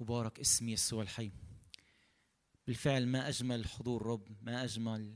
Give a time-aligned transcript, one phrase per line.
[0.00, 1.30] مبارك اسم يسوع الحي.
[2.66, 5.14] بالفعل ما أجمل حضور الرب ما أجمل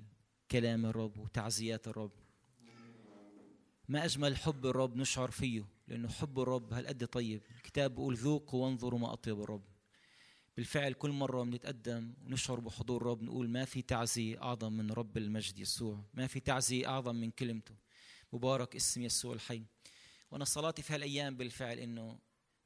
[0.50, 2.12] كلام الرب وتعزيات الرب.
[3.88, 7.42] ما أجمل حب الرب نشعر فيه لأنه حب الرب هالقد طيب.
[7.56, 9.64] الكتاب بيقول ذوقوا وانظروا ما أطيب الرب.
[10.56, 15.58] بالفعل كل مرة بنتقدم ونشعر بحضور الرب نقول ما في تعزية أعظم من رب المجد
[15.58, 16.04] يسوع.
[16.14, 17.74] ما في تعزية أعظم من كلمته.
[18.32, 19.62] مبارك اسم يسوع الحي.
[20.30, 22.18] وأنا صلاتي في هالأيام بالفعل إنه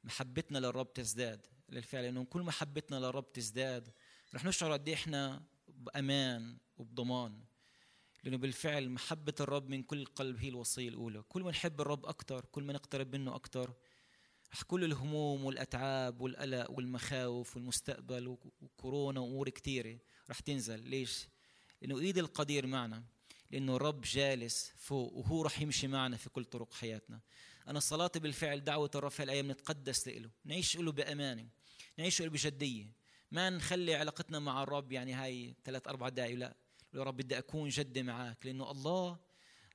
[0.03, 1.58] محبتنا للرب تزداد.
[1.69, 3.91] بالفعل إنه كل محبتنا للرب تزداد.
[4.33, 7.39] رح نشعر قد إيه إحنا بأمان وبضمان
[8.23, 11.21] لأنه بالفعل محبة الرب من كل قلب هي الوصية الأولى.
[11.21, 13.73] كل ما نحب الرب أكثر كل ما نقترب منه أكثر
[14.53, 19.99] رح كل الهموم والأتعاب والقلق والمخاوف والمستقبل وكورونا وأمور كثيرة
[20.29, 20.79] رح تنزل.
[20.79, 21.27] ليش؟
[21.81, 23.03] لأنه إيد القدير معنا
[23.51, 27.19] لأنه الرب جالس فوق وهو رح يمشي معنا في كل طرق حياتنا.
[27.67, 31.47] أنا صلاتي بالفعل دعوة الرب في الأيام نتقدس له نعيش له بأمانة.
[31.99, 32.87] نعيش له بجدية.
[33.31, 36.55] ما نخلي علاقتنا مع الرب يعني هاي ثلاث أربع دقائق لا.
[36.93, 39.19] يا رب بدي أكون جد معك لأنه الله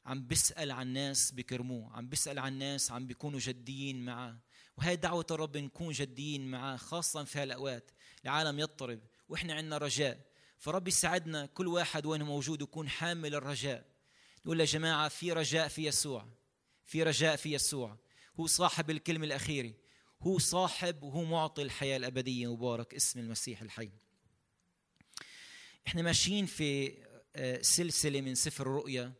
[0.07, 4.39] عم بيسأل عن ناس بكرموه عم بيسأل عن ناس عم بيكونوا جديين معه
[4.77, 7.91] وهي دعوة الرب نكون جديين معه خاصة في هالأوقات.
[8.25, 10.21] العالم يضطرب وإحنا عندنا رجاء.
[10.59, 13.85] فرب يساعدنا كل واحد وين موجود يكون حامل الرجاء.
[14.45, 16.29] نقول يا جماعة في رجاء في يسوع.
[16.85, 17.99] في رجاء في يسوع.
[18.41, 19.75] هو صاحب الكلمة الأخيرة.
[20.27, 22.53] هو صاحب وهو معطي الحياة الأبدية.
[22.53, 23.91] مبارك اسم المسيح الحي.
[25.87, 26.99] إحنا ماشيين في
[27.37, 29.13] آه، سلسلة من سفر الرؤيا.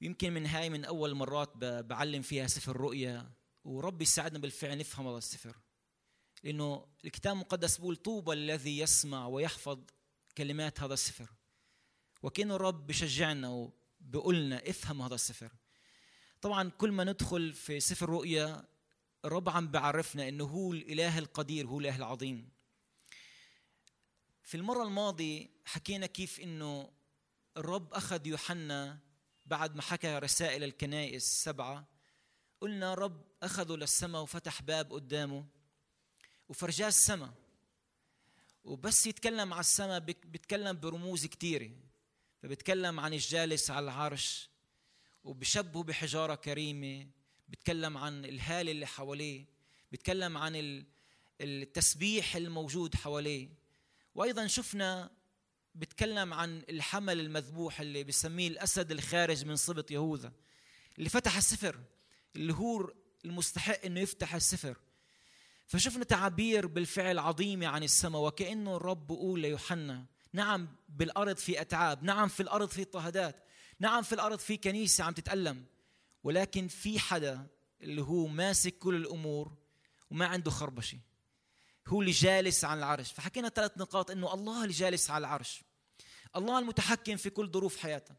[0.00, 3.30] يمكن من هاي من أول مرات بعلم فيها سفر الرؤيا.
[3.64, 5.56] وربي يساعدنا بالفعل نفهم هذا السفر.
[6.44, 9.78] لأنه الكتاب المقدس بيقول طوبى الذي يسمع ويحفظ
[10.38, 11.30] كلمات هذا السفر.
[12.22, 15.52] وكأنه الرب بشجعنا وبقولنا افهم هذا السفر.
[16.40, 18.64] طبعا كل ما ندخل في سفر الرؤيا
[19.24, 22.48] الرب عم بعرفنا إنه هو الإله القدير هو الإله العظيم.
[24.42, 26.92] في المرة الماضية حكينا كيف إنه
[27.56, 28.98] الرب أخذ يوحنا
[29.46, 31.88] بعد ما حكى رسائل الكنائس السبعة.
[32.60, 35.44] قلنا رب أخذه للسماء وفتح باب قدامه
[36.48, 37.34] وفرجاه السماء.
[38.64, 41.70] وبس يتكلم على السماء بيتكلم برموز كثيره
[42.42, 44.48] فبيتكلم عن الجالس على العرش
[45.24, 47.17] وبشبهه بحجارة كريمة.
[47.48, 49.44] بيتكلم عن الهاله اللي حواليه
[49.92, 50.84] بيتكلم عن
[51.40, 53.48] التسبيح الموجود حواليه.
[54.14, 55.10] وأيضا شفنا
[55.74, 60.32] بيتكلم عن الحمل المذبوح اللي بسميه الأسد الخارج من سبط يهوذا
[60.98, 61.80] اللي فتح السفر
[62.36, 62.92] اللي هو
[63.24, 64.76] المستحق إنه يفتح السفر.
[65.66, 72.28] فشفنا تعابير بالفعل عظيمة عن السماء وكأنه الرب بيقول ليوحنا نعم بالأرض في أتعاب نعم
[72.28, 73.44] في الأرض في اضطهادات
[73.80, 75.64] نعم في الأرض في كنيسة عم تتألم.
[76.24, 77.46] ولكن في حدا
[77.80, 79.52] اللي هو ماسك كل الأمور
[80.10, 80.98] وما عنده خربشة.
[81.86, 83.12] هو اللي جالس على العرش.
[83.12, 85.62] فحكينا ثلاث نقاط إنه الله اللي جالس على العرش.
[86.36, 88.16] الله المتحكم في كل ظروف حياتك.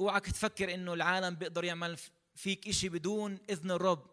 [0.00, 1.98] أوعك تفكر إنه العالم بيقدر يعمل
[2.34, 4.10] فيك إشي بدون إذن الرب.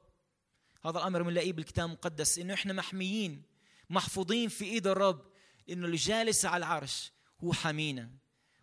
[0.85, 3.44] هذا الأمر بنلاقيه بالكتاب المقدس إنه إحنا محميين
[3.90, 5.25] محفوظين في إيد الرب.
[5.69, 7.11] إنه اللي جالس على العرش
[7.44, 8.09] هو حمينا.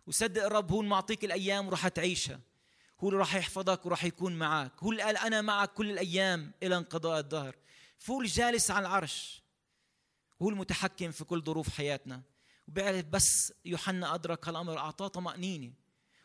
[0.07, 2.39] وصدق الرب هو المعطيك الأيام وراح تعيشها.
[2.99, 6.77] هو اللي راح يحفظك وراح يكون معك هو اللي قال أنا معك كل الأيام إلى
[6.77, 7.55] انقضاء الدهر.
[7.97, 9.43] فهو الجالس على العرش.
[10.41, 12.21] هو المتحكم في كل ظروف حياتنا.
[12.67, 15.73] وبيعرف بس يوحنا أدرك هالأمر أعطاه طمأنينة.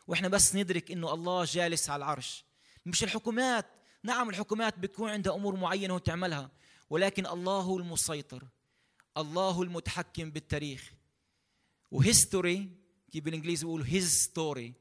[0.07, 2.45] وإحنا بس ندرك إنه الله جالس على العرش.
[2.85, 3.65] مش الحكومات.
[4.03, 6.51] نعم الحكومات بتكون عندها أمور معينة وتعملها.
[6.89, 8.43] ولكن الله هو المسيطر.
[9.17, 10.93] الله المتحكم بالتاريخ.
[11.91, 12.69] و history
[13.11, 14.73] كيف بالإنجليزي بيقولوا His story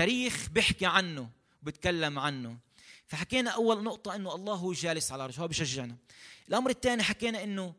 [0.00, 1.30] تاريخ بيحكي عنه
[1.62, 2.58] بتكلم عنه.
[3.06, 5.96] فحكينا أول نقطة إنه الله هو جالس على العرش هو بشجعنا
[6.48, 7.74] الأمر الثاني حكينا إنه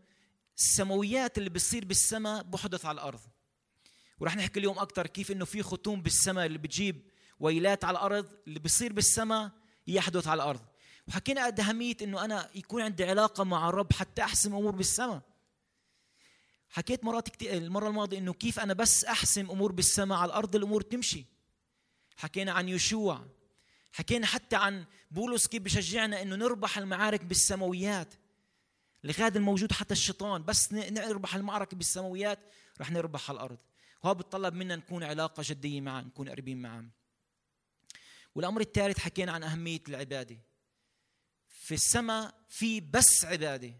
[0.57, 3.19] السماويات اللي بتصير بالسماء بحدث على الأرض.
[4.19, 7.01] ورح نحكي اليوم أكثر كيف إنه في ختوم بالسماء اللي بتجيب
[7.39, 9.51] ويلات على الأرض اللي بيصير بالسماء
[9.87, 10.61] يحدث على الأرض.
[11.07, 15.21] وحكينا قد أهمية إنه أنا يكون عندي علاقة مع الرب حتى أحسم أمور بالسماء.
[16.69, 20.81] حكيت مرات كتير المرة الماضية إنه كيف أنا بس أحسم أمور بالسماء على الأرض الأمور
[20.81, 21.30] تمشي.
[22.17, 23.25] حكينا عن يشوع
[23.93, 28.13] حكينا حتى عن بولس كيف بشجعنا إنه نربح المعارك بالسماويات.
[29.03, 32.39] لغاية الموجود حتى الشيطان بس نربح المعركة بالسماويات
[32.81, 33.57] رح نربح على الأرض.
[34.03, 36.85] وهو بتطلب منا نكون علاقة جدية معه نكون قريبين معه
[38.35, 40.37] والأمر الثالث حكينا عن أهمية العبادة.
[41.47, 43.73] في السماء في بس عبادة.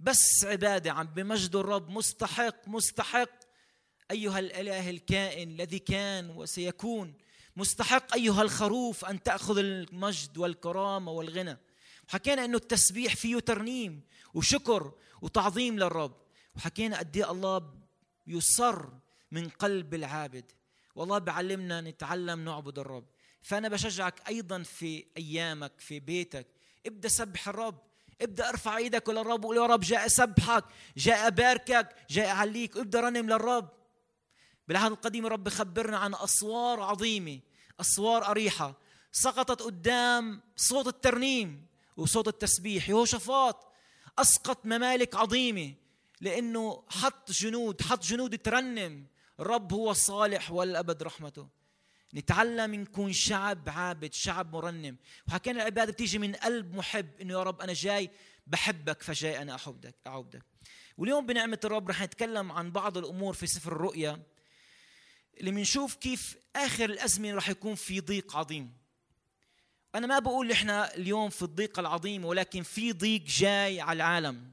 [0.00, 3.30] بس عبادة عم بمجد الرب مستحق مستحق.
[4.10, 7.14] أيها الإله الكائن الذي كان وسيكون
[7.56, 11.58] مستحق أيها الخروف أن تأخذ المجد والكرامة والغنى.
[12.08, 14.00] حكينا أنه التسبيح فيه ترنيم
[14.34, 14.92] وشكر
[15.22, 16.16] وتعظيم للرب.
[16.56, 17.74] وحكينا قد إيه الله
[18.26, 18.88] يصر
[19.30, 20.44] من قلب العابد.
[20.94, 23.04] والله بعلمنا نتعلم نعبد الرب.
[23.42, 26.46] فأنا بشجعك أيضا في أيامك في بيتك.
[26.86, 27.78] ابدأ سبح الرب.
[28.20, 30.64] ابدأ ارفع إيدك للرب وقول يا رب جاء اسبحك
[30.96, 33.75] جاء اباركك جاء اعليك ابدأ رنم للرب.
[34.68, 37.40] بالعهد القديم الرب خبرنا عن أسوار عظيمة
[37.80, 38.74] أسوار أريحة.
[39.12, 41.66] سقطت قدام صوت الترنيم
[41.96, 42.88] وصوت التسبيح.
[42.88, 43.72] يهوشافاط
[44.18, 45.74] أسقط ممالك عظيمة
[46.20, 49.06] لأنه حط جنود حط جنود ترنم.
[49.40, 51.48] الرب هو الصالح والأبد رحمته.
[52.14, 54.96] نتعلم نكون شعب عابد شعب مرنم.
[55.28, 58.10] وحكينا العبادة بتيجي من قلب محب إنه يا رب أنا جاي
[58.46, 60.42] بحبك فجاي أنا أحبك اعبدك
[60.98, 64.22] واليوم بنعمة الرب رح نتكلم عن بعض الأمور في سفر الرؤيا.
[65.40, 68.72] اللي بنشوف كيف آخر الازمنه رح يكون في ضيق عظيم.
[69.94, 74.52] أنا ما بقول إحنا اليوم في الضيق العظيم ولكن في ضيق جاي على العالم.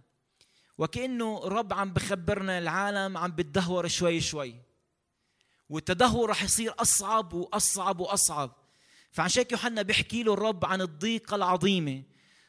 [0.77, 4.55] وكأنه الرب عم بخبرنا العالم عم بتدهور شوي شوي.
[5.69, 8.51] والتدهور رح يصير أصعب وأصعب وأصعب.
[9.11, 12.03] فعشان هيك يوحنا بيحكي له الرب عن الضيقه العظيمة.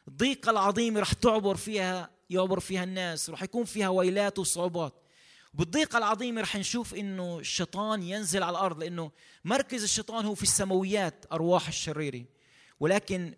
[0.07, 5.04] الضيقه العظيمة رح تعبر فيها يعبر فيها الناس رح يكون فيها ويلات وصعوبات.
[5.55, 9.11] بالضيقة العظيمة رح نشوف إنه الشيطان ينزل على الأرض لأنه
[9.45, 12.25] مركز الشيطان هو في السماويات أرواح الشريرة.
[12.79, 13.33] ولكن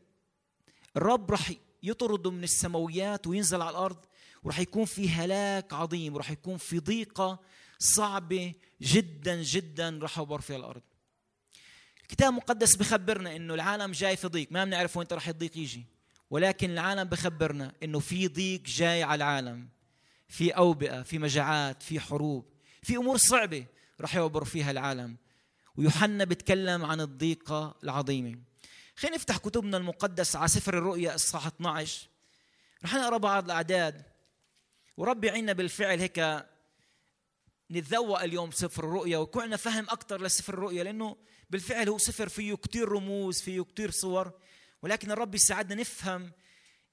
[0.97, 1.51] الرب رح
[1.83, 3.97] يطرده من السماويات وينزل على الأرض
[4.43, 7.39] ورح يكون في هلاك عظيم ورح يكون في ضيقة
[7.79, 10.81] صعبة جدا جدا رح يعبر فيها الأرض.
[12.01, 15.85] الكتاب المقدس بخبرنا إنه العالم جاي في ضيق ما بنعرف وين رح الضيق يجي
[16.29, 19.76] ولكن العالم بخبرنا إنه في ضيق جاي على العالم.
[20.27, 22.45] في أوبئة في مجاعات في حروب
[22.81, 23.65] في أمور صعبة
[24.01, 25.17] رح يعبر فيها العالم.
[25.77, 28.39] ويوحنا بيتكلم عن الضيقة العظيمة.
[28.95, 32.07] خلينا نفتح كتبنا المقدس على سفر الرؤيا إصحاح 12
[32.83, 34.03] رح نقرأ بعض الأعداد.
[34.97, 36.45] وربي يعيننا بالفعل هيك
[37.71, 41.17] نتذوق اليوم سفر الرؤيا ويكون عندنا فهم أكثر لسفر الرؤيا لأنه
[41.49, 44.31] بالفعل هو سفر فيه كثير رموز فيه كثير صور.
[44.81, 46.31] ولكن الرب يساعدنا نفهم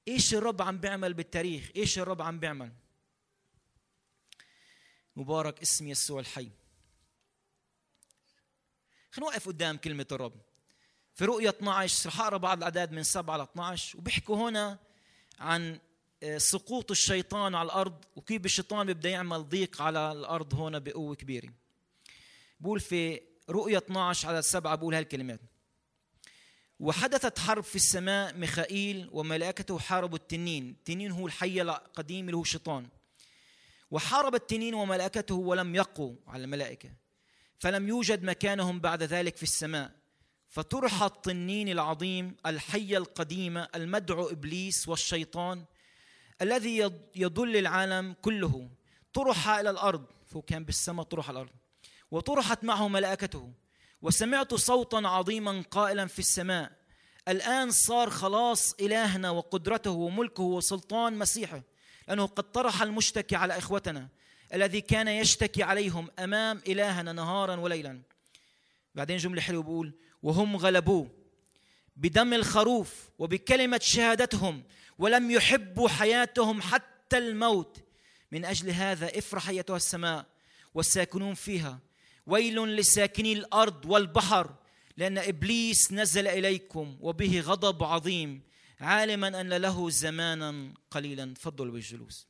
[0.09, 2.73] إيش الرب عم بيعمل بالتاريخ إيش الرب عم بيعمل.
[5.17, 6.51] مبارك اسم يسوع الحي.
[9.11, 10.41] خلينا نوقف قدام كلمة الرب.
[11.15, 14.79] في رؤية 12 رح أقرأ بعض الأعداد من 7 ل 12 وبيحكوا هنا
[15.39, 15.79] عن
[16.23, 21.49] آه، سقوط الشيطان على الأرض وكيف الشيطان بيبدأ يعمل ضيق على الأرض هنا بقوة كبيرة.
[22.61, 23.21] بقول في
[23.51, 25.41] رؤية 12 عدد 7 بقول هالكلمات.
[26.81, 30.71] وحدثت حرب في السماء ميخائيل وملائكته حاربوا التنين.
[30.71, 32.89] التنين هو الحي القديم اللي هو الشيطان
[33.91, 36.91] وحارب التنين وملائكته ولم يقوا على الملائكة
[37.59, 39.91] فلم يوجد مكانهم بعد ذلك في السماء.
[40.49, 45.65] فطرح الطنين العظيم الحية القديمة المدعو إبليس والشيطان
[46.43, 48.71] الذي يضل العالم كله.
[49.13, 51.51] طرح إلى الأرض فهو كان بالسماء طرح الأرض.
[52.11, 53.53] وطرحت معه ملائكته.
[54.03, 56.73] وسمعت صوتا عظيما قائلا في السماء.
[57.29, 61.63] الآن صار خلاص إلهنا وقدرته وملكه وسلطان مسيحه.
[62.09, 64.09] لأنه قد طرح المشتكي على إخوتنا
[64.55, 68.03] الذي كان يشتكي عليهم أمام إلهنا نهارا وليلا.
[68.95, 69.93] بعدين جملة حلوة بقول
[70.23, 71.11] وهم غلبوه
[71.97, 74.63] بدم الخروف وبكلمة شهادتهم
[74.99, 77.79] ولم يحبوا حياتهم حتى الموت.
[78.33, 80.27] من أجل هذا افرح أيتها السماء
[80.75, 81.79] والساكنون فيها.
[82.27, 84.55] ويل لساكني الأرض والبحر
[84.97, 88.43] لأن إبليس نزل إليكم وبه غضب عظيم.
[88.85, 91.35] عالما أن له زمانا قليلا.
[91.35, 92.27] تفضلوا بالجلوس.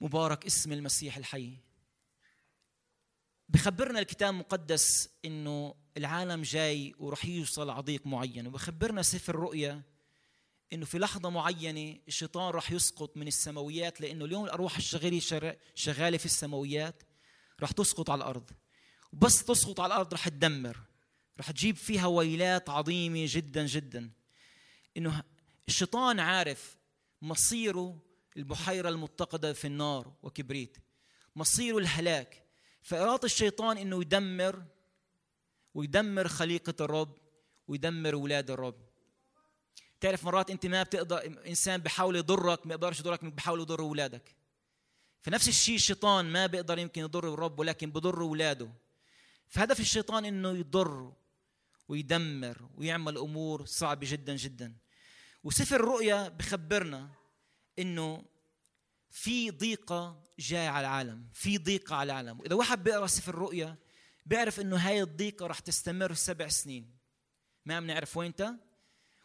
[0.00, 1.56] مبارك اسم المسيح الحي.
[3.48, 9.82] بخبرنا الكتاب المقدس إنه العالم جاي ورح يوصل عضيق معين وبخبرنا سفر الرؤيا
[10.72, 16.26] إنه في لحظة معينة الشيطان رح يسقط من السماويات لأنه اليوم الأرواح الشغالة شغالة في
[16.26, 17.02] السماويات
[17.60, 18.50] رح تسقط على الأرض.
[19.12, 20.89] وبس تسقط على الأرض رح تدمر.
[21.40, 24.10] رح تجيب فيها ويلات عظيمة جدا جدا.
[24.96, 25.22] إنه
[25.68, 26.76] الشيطان عارف
[27.22, 27.98] مصيره
[28.36, 30.76] البحيرة المتقدة في النار وكبريت
[31.36, 32.44] مصيره الهلاك.
[32.82, 34.62] فإرادة الشيطان إنه يدمر
[35.74, 37.18] ويدمر خليقة الرب
[37.68, 38.90] ويدمر أولاد الرب.
[40.00, 44.36] تعرف مرات أنت ما بتقدر إنسان بحاول يضرك ما يقدرش يضرك بحاول يضر أولادك.
[45.22, 48.72] فنفس الشيء الشيطان ما بيقدر يمكن يضر الرب ولكن بضر أولاده.
[49.48, 51.12] فهدف الشيطان إنه يضر
[51.90, 54.76] ويدمر ويعمل أمور صعبة جدا جدا.
[55.44, 57.10] وسفر الرؤيا بخبرنا
[57.78, 58.24] إنه
[59.10, 62.40] في ضيقة جاية على العالم في ضيقة على العالم.
[62.40, 63.76] وإذا واحد بيقرأ سفر الرؤيا
[64.26, 66.96] بيعرف إنه هاي الضيقة رح تستمر سبع سنين.
[67.66, 68.56] ما بنعرف وينتا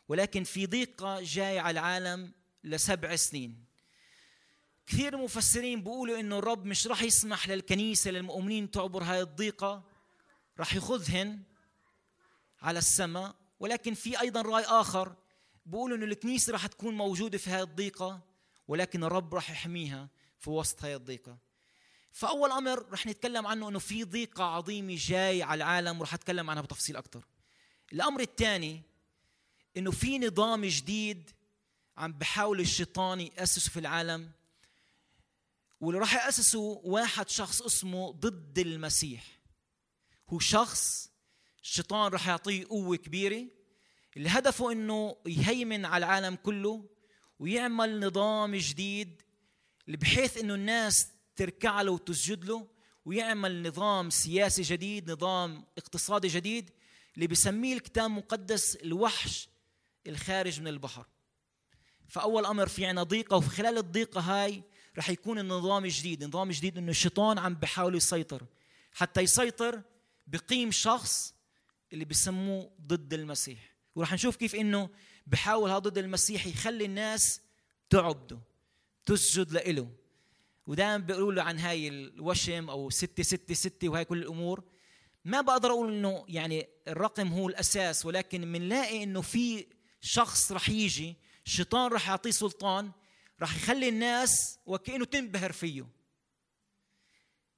[0.08, 2.32] ولكن في ضيقة جاية على العالم
[2.64, 3.66] لسبع سنين.
[4.88, 9.84] كثير مفسرين بيقولوا إنه الرب مش راح يسمح للكنيسة للمؤمنين تعبر هاي الضيقة
[10.60, 11.55] راح ياخذهن
[12.66, 15.16] على السماء ولكن في أيضا رأي آخر
[15.66, 18.22] بيقولوا إنه الكنيسة راح تكون موجودة في هاي الضيقة
[18.68, 21.38] ولكن الرب راح يحميها في وسط هاي الضيقة.
[22.12, 26.62] فأول أمر رح نتكلم عنه إنه في ضيقة عظيمة جاي على العالم ورح أتكلم عنها
[26.62, 27.26] بتفصيل أكثر
[27.94, 28.82] الأمر الثاني
[29.78, 31.32] إنه في نظام جديد
[31.98, 34.32] عم بحاول الشيطان يأسسه في العالم
[35.82, 39.40] واللي راح يأسسه واحد شخص اسمه ضد المسيح.
[40.30, 41.10] هو شخص
[41.66, 43.48] الشيطان راح يعطيه قوة كبيرة.
[44.18, 46.86] اللي هدفه إنه يهيمن على العالم كله
[47.40, 49.22] ويعمل نظام جديد
[49.88, 52.68] بحيث إنه الناس تركع له وتسجد له
[53.06, 56.72] ويعمل نظام سياسي جديد نظام اقتصادي جديد
[57.16, 59.50] اللي بسميه الكتاب المقدس الوحش
[60.08, 61.06] الخارج من البحر.
[62.08, 64.64] فأول أمر في عنا ضيقة وفي خلال الضيقة هاي
[64.98, 66.24] رح يكون النظام جديد.
[66.24, 68.44] نظام جديد إنه الشيطان عم بحاول يسيطر.
[68.92, 69.82] حتى يسيطر
[70.28, 71.35] بقيم شخص
[71.94, 73.76] اللي بسموه ضد المسيح.
[73.96, 74.90] ورح نشوف كيف إنه
[75.28, 77.42] بحاول هذا ضد المسيح يخلي الناس
[77.90, 78.40] تعبده
[79.06, 79.90] تسجد له
[80.68, 84.64] ودائما بيقولوا له عن هاي الوشم أو ستة ستة ستة وهي كل الأمور.
[85.26, 89.66] ما بقدر أقول إنه يعني الرقم هو الأساس ولكن بنلاقي إنه في
[90.02, 91.16] شخص رح يجي
[91.46, 92.92] الشيطان رح يعطيه سلطان
[93.42, 95.88] رح يخلي الناس وكأنه تنبهر فيه.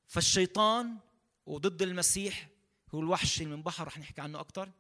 [0.08, 0.98] فالشيطان
[1.46, 2.50] وضد المسيح
[2.91, 4.72] هو الوحش اللي من بحر رح نحكي عنه أكثر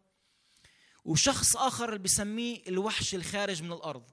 [1.05, 4.03] وشخص آخر اللي بسميه الوحش الخارج من الأرض.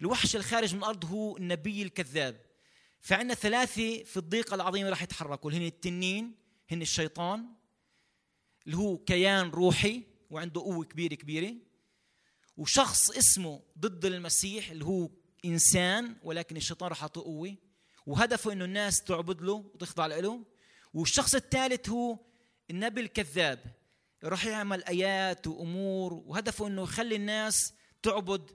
[0.00, 2.40] الوحش الخارج من الأرض هو النبي الكذاب.
[3.00, 5.50] فعندنا ثلاثة في الضيقة العظيمة راح يتحركوا.
[5.50, 6.34] اللي هن التنين
[6.70, 7.46] هن الشيطان
[8.66, 11.54] اللي هو كيان روحي وعنده قوة كبيرة كبيرة.
[12.56, 15.10] وشخص اسمه ضد المسيح اللي هو
[15.44, 17.56] إنسان ولكن الشيطان راح يعطيه قوة.
[18.06, 20.44] وهدفه إنه الناس تعبد له وتخضع له.
[20.94, 22.18] والشخص الثالث هو
[22.70, 23.58] النبي الكذاب
[24.24, 28.50] راح يعمل آيات وأمور وهدفه إنه يخلي الناس تعبد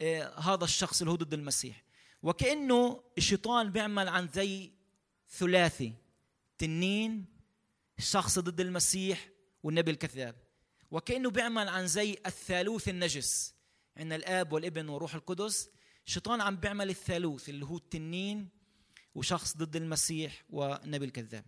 [0.00, 1.84] آه، هذا الشخص اللي هو ضد المسيح.
[2.22, 4.72] وكأنه الشيطان بيعمل عن زي
[5.30, 5.92] ثلاثي
[6.58, 7.24] تنين
[7.98, 9.28] شخص ضد المسيح
[9.62, 10.36] والنبي الكذاب.
[10.90, 13.54] وكأنه بيعمل عن زي الثالوث النجس.
[13.96, 15.70] عندنا الآب والابن والروح القدس.
[16.06, 18.48] الشيطان عم بيعمل الثالوث اللي هو التنين
[19.14, 21.44] وشخص ضد المسيح والنبي الكذاب.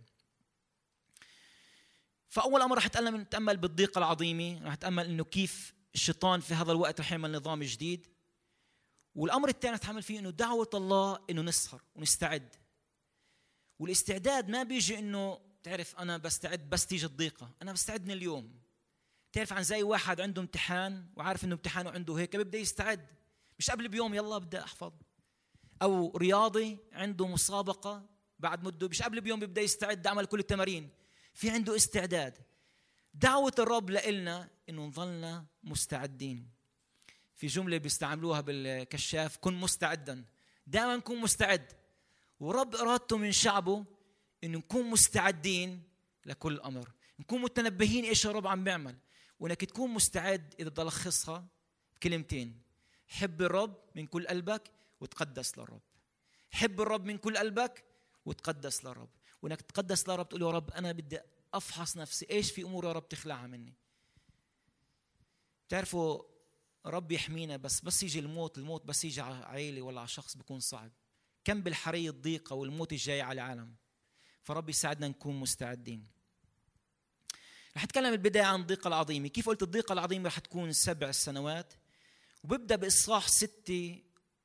[2.29, 7.11] فأول أمر رح نتامل بالضيقه العظيمة رح نتامل إنه كيف الشيطان في هذا الوقت رح
[7.11, 8.07] يعمل نظام جديد.
[9.15, 12.55] والأمر الثاني نتحمل فيه إنه دعوة الله إنه نسهر ونستعد.
[13.79, 18.59] والاستعداد ما بيجي إنه تعرف أنا بستعد بس تيجي الضيقة أنا بستعد من اليوم.
[19.31, 23.05] تعرف عن زي واحد عنده امتحان وعارف إنه امتحانه عنده هيك بيبدأ يستعد.
[23.59, 24.93] مش قبل بيوم يلا بدي أحفظ.
[25.81, 28.05] أو رياضي عنده مسابقة
[28.39, 30.98] بعد مدة مش قبل بيوم بيبدأ يستعد عمل كل التمارين.
[31.39, 32.37] في عنده استعداد.
[33.13, 36.49] دعوة الرب لنا إنه نظلنا مستعدين.
[37.35, 40.25] في جملة بيستعملوها بالكشاف كن مستعدا.
[40.67, 41.73] دائما كن مستعد.
[42.39, 43.85] ورب إرادته من شعبه
[44.43, 45.83] إنه نكون مستعدين
[46.25, 46.91] لكل أمر.
[47.19, 48.97] نكون متنبهين إيش الرب عم بيعمل.
[49.39, 51.47] وإنك تكون مستعد إذا بدي الخصها
[51.95, 52.61] بكلمتين.
[53.07, 55.81] حب الرب من كل قلبك وتقدس للرب.
[56.51, 57.83] حب الرب من كل قلبك
[58.25, 59.09] وتقدس للرب.
[59.41, 61.19] وإنك تقدس للرب تقول يا رب أنا بدي
[61.53, 63.73] أفحص نفسي إيش في أمور يا رب تخلعها مني؟
[65.67, 66.23] بتعرفوا
[66.85, 70.59] رب يحمينا بس بس يجي الموت الموت بس يجي على عائلة ولا على شخص بيكون
[70.59, 70.91] صعب.
[71.45, 73.75] كم بالحرية الضيقة والموت الجاي على العالم.
[74.43, 76.07] فرب يساعدنا نكون مستعدين.
[77.77, 79.27] رح أتكلم البداية عن الضيقة العظيمة.
[79.27, 81.73] كيف قلت الضيقة العظيمة؟ رح تكون سبع سنوات.
[82.43, 84.03] وببدأ بإصحاح ستة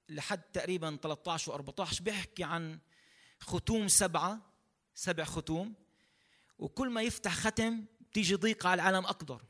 [0.09, 2.79] لحد تقريبا 13 و14 بيحكي عن
[3.41, 4.54] ختوم سبعة.
[4.95, 5.75] سبع ختوم
[6.59, 9.43] وكل ما يفتح ختم بتيجي ضيقة على العالم أكبر.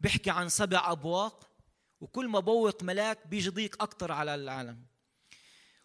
[0.00, 1.50] بيحكي عن سبع أبواق
[2.00, 4.86] وكل ما بوق ملاك بيجي ضيق أكثر على العالم.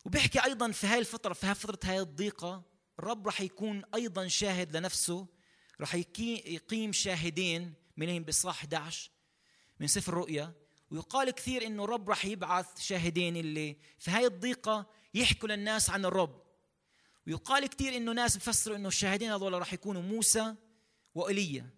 [0.05, 2.63] وبيحكي أيضا في هاي الفترة في هاي فترة هاي الضيقة
[2.99, 5.27] الرب رح يكون أيضا شاهد لنفسه
[5.81, 9.11] رح يقيم شاهدين منهم بصح 11
[9.79, 10.53] من سفر الرؤيا.
[10.91, 16.46] ويقال كثير إنه الرب رح يبعث شاهدين اللي في هاي الضيقة يحكوا للناس عن الرب.
[17.27, 20.55] ويقال كثير إنه ناس بفسروا إنه الشاهدين هذول رح يكونوا موسى
[21.15, 21.69] وايليا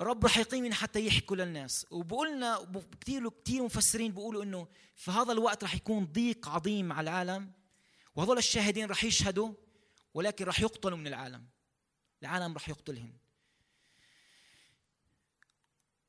[0.00, 1.86] رب رح يقيم حتى يحكوا للناس.
[1.90, 7.52] وبقولنا كثير كثير مفسرين بيقولوا إنه في هذا الوقت رح يكون ضيق عظيم على العالم
[8.16, 9.54] وهذول الشاهدين رح يشهدوا
[10.14, 11.46] ولكن رح يقتلوا من العالم.
[12.22, 13.16] العالم رح يقتلهم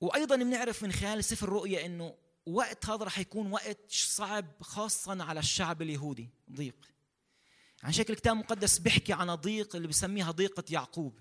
[0.02, 2.16] وأيضا بنعرف من خلال سفر الرؤيا إنه
[2.46, 6.30] وقت هذا رح يكون وقت صعب خاصة على الشعب اليهودي.
[6.52, 6.93] ضيق.
[7.84, 11.20] عن شكل الكتاب المقدس بيحكي عن ضيق اللي بسميها ضيقة يعقوب.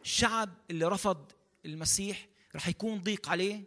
[0.00, 1.32] الشعب اللي رفض
[1.64, 3.64] المسيح رح يكون ضيق عليه.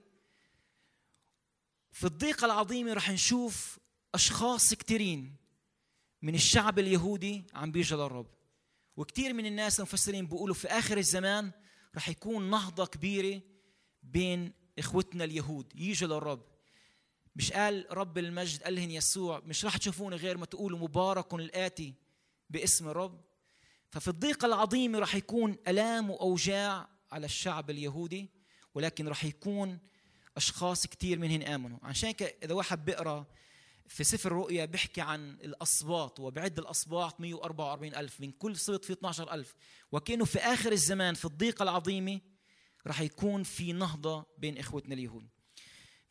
[1.91, 3.79] في الضيقة العظيمة رح نشوف
[4.15, 5.35] أشخاص كثيرين
[6.21, 8.27] من الشعب اليهودي عم بيجوا للرب.
[8.97, 11.51] وكثير من الناس المفسرين بيقولوا في آخر الزمان
[11.95, 13.41] رح يكون نهضة كبيرة
[14.03, 15.73] بين إخوتنا اليهود.
[15.75, 16.56] يجوا للرب.
[17.37, 21.93] مش قال رب المجد قال لهم يسوع مش راح تشوفوني غير ما تقولوا مبارك الآتي
[22.49, 23.21] باسم الرب
[23.89, 28.29] ففي الضيقة العظيمة راح يكون ألام وأوجاع على الشعب اليهودي
[28.75, 29.79] ولكن راح يكون
[30.37, 31.79] أشخاص كثير منهم آمنوا.
[31.83, 33.25] عشان كده إذا واحد بيقرأ
[33.87, 39.33] في سفر الرؤيا بيحكي عن الأصباط وبعد الأصباط 144 ألف من كل صوت في 12
[39.33, 39.55] ألف.
[39.91, 42.21] وكأنه في آخر الزمان في الضيقة العظيمة
[42.87, 45.27] راح يكون في نهضة بين إخوتنا اليهود.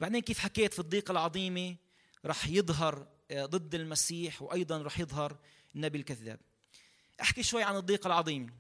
[0.01, 1.77] بعدين كيف حكيت في الضيقة العظيمة؟
[2.25, 5.37] راح يظهر آه، ضد المسيح وأيضا راح يظهر
[5.75, 6.41] النبي الكذاب.
[7.21, 8.53] أحكي شوي عن الضيقة العظيمة.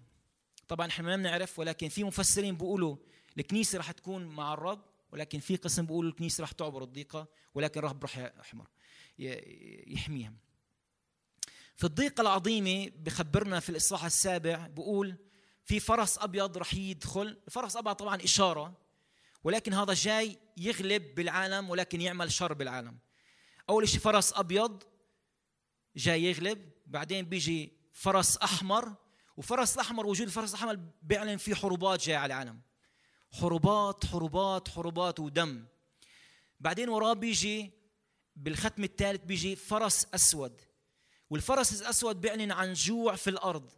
[0.68, 2.96] طبعا إحنا ما بنعرف ولكن في مفسرين بيقولوا
[3.38, 8.02] الكنيسة راح تكون مع الرب ولكن في قسم بيقولوا الكنيسة راح تعبر الضيقة ولكن الرب
[8.02, 8.68] راح يحمر
[9.86, 10.32] يحميها.
[11.76, 15.16] في الضيقة العظيمة بخبرنا في الإصحاح السابع بقول
[15.64, 18.78] في فرس أبيض رح يدخل الفرس أبيض طبعا إشارة
[19.44, 22.98] ولكن هذا جاي يغلب بالعالم ولكن يعمل شر بالعالم.
[23.68, 24.82] أول شيء فرس أبيض
[25.96, 28.94] جاي يغلب بعدين بيجي فرس أحمر
[29.36, 32.60] وفرس الأحمر وجود الفرس الأحمر بيعلن في حروبات جاية على العالم.
[33.32, 35.66] حروبات حروبات حروبات ودم.
[36.60, 37.72] بعدين وراه بيجي
[38.36, 40.60] بالختم الثالث بيجي فرس أسود.
[41.30, 43.70] والفرس الأسود بيعلن عن جوع في الأرض.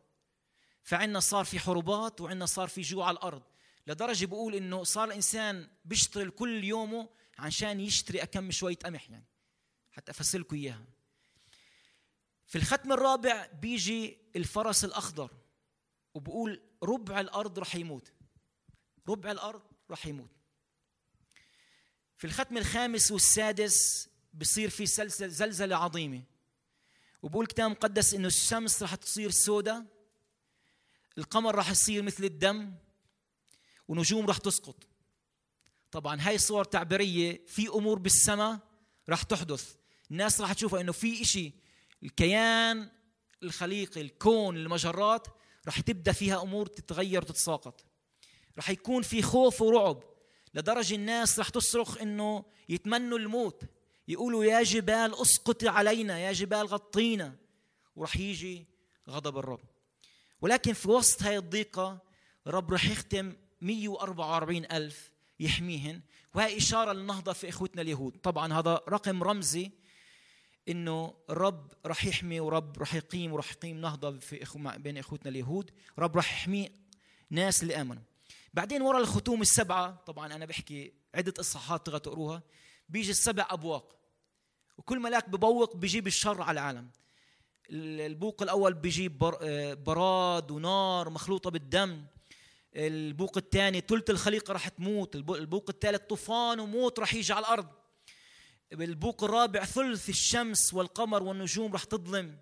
[0.82, 3.42] فعنا صار في حروبات وعنا صار في جوع على الأرض.
[3.88, 9.24] لدرجة بقول إنه صار الإنسان بيشتغل كل يومه عشان يشتري أكم شوية قمح يعني
[9.90, 10.86] حتى أفسر لكم إياها.
[12.46, 15.30] في الختم الرابع بيجي الفرس الأخضر
[16.14, 18.12] وبقول ربع الأرض رح يموت.
[19.08, 20.30] ربع الأرض رح يموت.
[22.16, 26.22] في الختم الخامس والسادس بصير في سلسلة زلزلة عظيمة.
[27.22, 29.84] وبقول الكتاب المقدس إنه الشمس رح تصير سوداء
[31.18, 32.74] القمر رح يصير مثل الدم
[33.88, 34.86] ونجوم رح تسقط.
[35.90, 38.58] طبعا هاي صور تعبيرية في أمور بالسماء
[39.08, 39.74] رح تحدث.
[40.10, 41.52] الناس رح تشوفها إنه في إشي
[42.02, 42.90] الكيان
[43.42, 45.28] الخليقي الكون المجرات
[45.68, 47.84] رح تبدأ فيها أمور تتغير وتتساقط.
[48.58, 50.02] رح يكون في خوف ورعب
[50.54, 53.62] لدرجة الناس رح تصرخ إنه يتمنوا الموت.
[54.08, 57.36] يقولوا يا جبال أسقطي علينا يا جبال غطينا.
[57.96, 58.66] ورح يجي
[59.08, 59.60] غضب الرب.
[60.40, 61.98] ولكن في وسط هاي الضيقة
[62.46, 66.00] الرب رح يختم 144 ألف يحميهن.
[66.34, 68.16] وهي إشارة للنهضة في إخوتنا اليهود.
[68.16, 69.70] طبعا هذا رقم رمزي
[70.68, 75.70] إنه الرب رح يحمي ورب رح يقيم ورح يقيم نهضة في إخو بين إخوتنا اليهود.
[75.98, 76.70] رب رح يحمي
[77.30, 78.02] ناس اللي آمنوا.
[78.54, 82.42] بعدين ورا الختوم السبعة طبعا أنا بحكي عدة اصحاحات تقدروا تقروها
[82.88, 83.98] بيجي السبع أبواق.
[84.78, 86.90] وكل ملاك ببوق بيجيب الشر على العالم.
[87.70, 89.18] البوق الأول بيجيب
[89.84, 92.04] براد ونار مخلوطة بالدم.
[92.76, 97.68] البوق الثاني ثلث الخليقه راح تموت البوق الثالث طوفان وموت راح يجي على الأرض.
[98.72, 102.38] البوق الرابع ثلث الشمس والقمر والنجوم راح تظلم.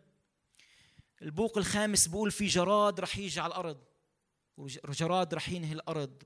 [1.23, 3.79] البوق الخامس بقول في جراد راح يجي على الأرض.
[4.57, 6.23] وجراد راح ينهي الأرض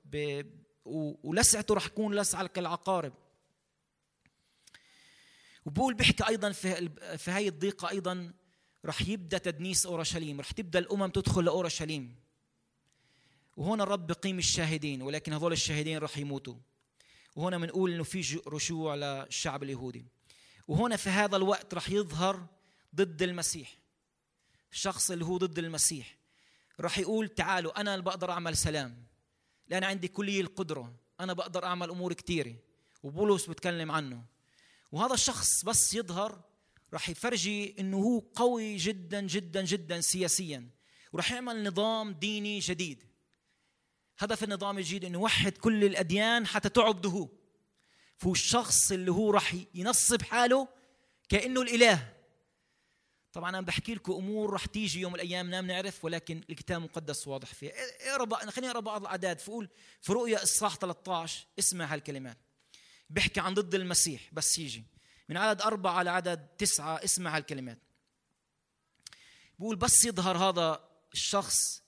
[1.23, 3.13] ولسعته راح تكون لسعة كالعقارب
[5.65, 8.33] وبقول بيحكي أيضا في في هاي الضيقه أيضا
[8.85, 12.15] رح يبدأ تدنيس أورشليم رح تبدأ الأمم تدخل لأورشليم.
[13.57, 16.55] وهون الرب بقيم الشاهدين ولكن هذول الشاهدين رح يموتوا.
[17.35, 20.05] وهنا بنقول إنه في رشوع للشعب اليهودي.
[20.67, 22.47] وهنا في هذا الوقت رح يظهر
[22.95, 23.77] ضد المسيح.
[24.71, 26.17] الشخص اللي هو ضد المسيح.
[26.79, 29.05] رح يقول تعالوا أنا اللي بقدر أعمل سلام
[29.67, 30.95] لأن عندي كلية القدرة.
[31.19, 32.55] أنا بقدر أعمل أمور كثيره
[33.03, 34.25] وبولس بتكلم عنه.
[34.91, 36.41] وهذا الشخص بس يظهر
[36.93, 40.69] راح يفرجي إنه هو قوي جدا جدا جدا سياسيا.
[41.13, 43.10] وراح يعمل نظام ديني جديد.
[44.21, 47.29] هدف النظام الجديد إنه يوحد كل الأديان حتى تعبده.
[48.25, 50.67] الشخص اللي هو راح ينصب حاله
[51.29, 52.13] كأنه الإله.
[53.33, 57.53] طبعا أنا بحكي لكم أمور راح تيجي يوم الأيام ما بنعرف ولكن الكتاب المقدس واضح
[57.53, 59.39] فيها اقرا خليني اقرا بعض الأعداد.
[59.39, 59.69] فقول
[60.01, 62.37] في رؤيا إصحاح 13 اسمع هالكلمات.
[63.09, 64.83] بيحكي عن ضد المسيح بس يجي.
[65.29, 67.79] من عدد أربعة على عدد تسعة اسمع هالكلمات.
[69.59, 71.80] بقول بس يظهر هذا الشخص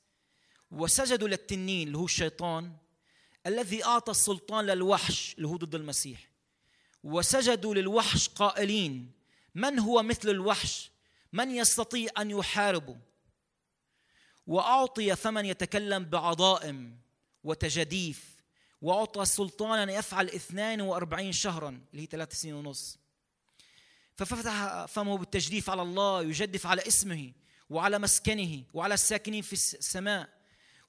[0.73, 2.71] وسجدوا للتنين اللي هو الشيطان
[3.47, 6.29] الذي أعطى السلطان للوحش اللي هو ضد المسيح.
[7.03, 9.11] وسجدوا للوحش قائلين
[9.55, 10.91] من هو مثل الوحش؟
[11.33, 12.97] من يستطيع أن يحاربه؟
[14.47, 16.97] وأعطي ثمن يتكلم بعظائم
[17.43, 18.35] وتجديف
[18.81, 22.97] وأعطى سلطانا يفعل 42 شهرا اللي هي ثلاث سنين ونص.
[24.15, 27.31] ففتح فمه بالتجديف على الله يجدف على اسمه
[27.69, 30.42] وعلى مسكنه وعلى الساكنين في السماء.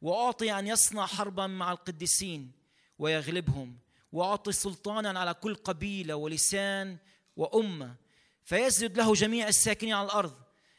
[0.05, 2.53] وأعطي أن يصنع حربا مع القديسين
[2.99, 3.79] ويغلبهم
[4.13, 6.97] وأعطي سلطانا على كل قبيلة ولسان
[7.37, 7.97] وأمة.
[8.45, 10.35] فيسجد له جميع الساكنين على الأرض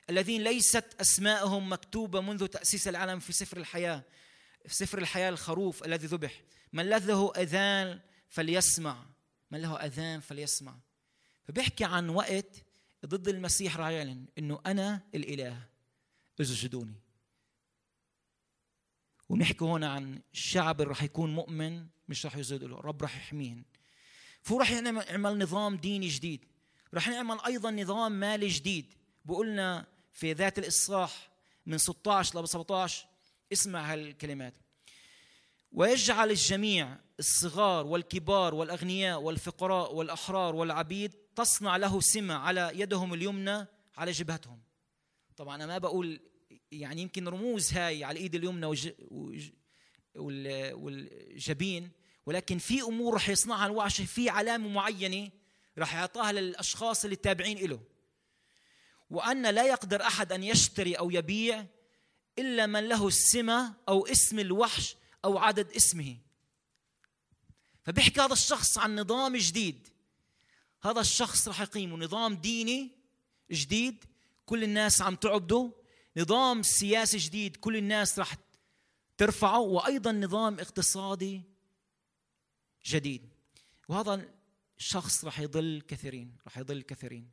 [0.09, 4.03] الذين ليست أسماءهم مكتوبة منذ تأسيس العالم في سفر الحياة
[4.67, 6.41] في سفر الحياة الخروف الذي ذبح.
[6.73, 9.05] من له أذان فليسمع.
[9.51, 10.75] من له أذان فليسمع.
[11.43, 12.65] فبيحكي عن وقت
[13.05, 15.67] ضد المسيح راح يعلن إنه أنا الإله.
[16.41, 17.04] اسجدوني
[19.29, 23.63] ونحكي هون عن الشعب اللي راح يكون مؤمن مش راح يسجد له الرب راح يحميهن.
[24.41, 26.45] فهو راح يعمل نظام ديني جديد.
[26.93, 28.93] راح نعمل أيضا نظام مالي جديد.
[29.25, 31.29] بقولنا في ذات الإصلاح
[31.65, 33.05] من 16 ل 17
[33.53, 34.53] اسمع هالكلمات.
[35.71, 43.65] ويجعل الجميع الصغار والكبار والأغنياء والفقراء والأحرار والعبيد تصنع له سمة على يدهم اليمنى
[43.97, 44.59] على جبهتهم.
[45.37, 46.19] طبعا أنا ما بقول
[46.81, 48.89] يعني يمكن رموز هاي على الايد اليمنى وج...
[49.11, 49.49] وج...
[50.15, 51.91] والجبين
[52.25, 55.31] ولكن في أمور رح يصنعها الوحش في علامة معينة
[55.77, 57.79] رح يعطاها للأشخاص اللي تابعين له
[59.09, 61.65] وأن لا يقدر أحد أن يشتري أو يبيع
[62.39, 66.17] إلا من له السمة أو اسم الوحش أو عدد اسمه.
[67.83, 69.87] فبيحكي هذا الشخص عن نظام جديد.
[70.83, 72.91] هذا الشخص رح يقيم نظام ديني
[73.51, 74.05] جديد
[74.45, 75.71] كل الناس عم تعبده
[76.17, 78.35] نظام سياسي جديد كل الناس رح
[79.17, 81.43] ترفعه وأيضا نظام اقتصادي
[82.85, 83.33] جديد.
[83.87, 84.29] وهذا
[84.77, 87.29] الشخص رح يضل كثيرين رح يضل كثيرين.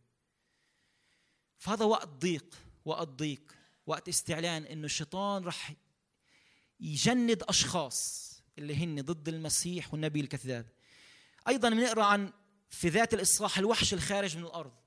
[1.59, 3.53] فهذا وقت ضيق وقت ضيق
[3.87, 5.73] وقت استعلان إنه الشيطان رح
[6.81, 10.67] يجند أشخاص اللي هن ضد المسيح والنبي الكذاب.
[11.49, 12.33] أيضا بنقرأ عن
[12.71, 14.82] في ذات الإصلاح الوحش الخارج من الأرض.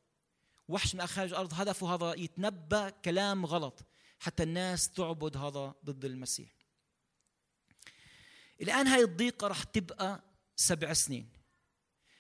[0.68, 3.86] وحش من خارج الأرض هدفه هذا يتنبأ كلام غلط
[4.20, 6.50] حتى الناس تعبد هذا ضد المسيح.
[8.62, 10.24] الآن هاي الضيقة رح تبقى
[10.56, 11.30] سبع سنين.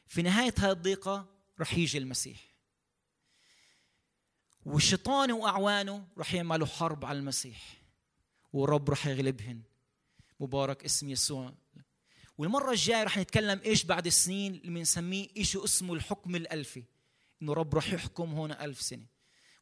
[0.07, 1.25] في نهاية هاي الضيقة
[1.59, 2.39] رح يجي المسيح.
[4.65, 7.81] والشيطان وأعوانه رح يعملوا حرب على المسيح.
[8.53, 9.61] ورب رح يغلبهن.
[10.39, 11.53] مبارك اسم يسوع.
[12.37, 16.83] والمرة الجاية رح نتكلم إيش بعد السنين اللي بنسميه شيء اسمه الحكم الألفي.
[17.41, 19.05] إنه رب رح يحكم هون ألف سنة.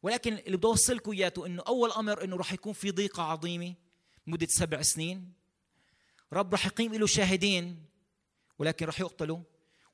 [0.02, 3.74] ولكن اللي بدي أوصلكم اياه إنه أول أمر إنه رح يكون في ضيقة عظيمة
[4.26, 5.32] مدة سبع سنين.
[6.32, 7.84] رب رح يقيم له شاهدين
[8.58, 9.40] ولكن رح يقتلوا.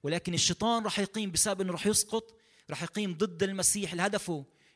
[0.03, 2.41] ولكن الشيطان رح يقيم بسبب إنه رح يسقط
[2.71, 4.33] رح يقيم ضد المسيح الهدف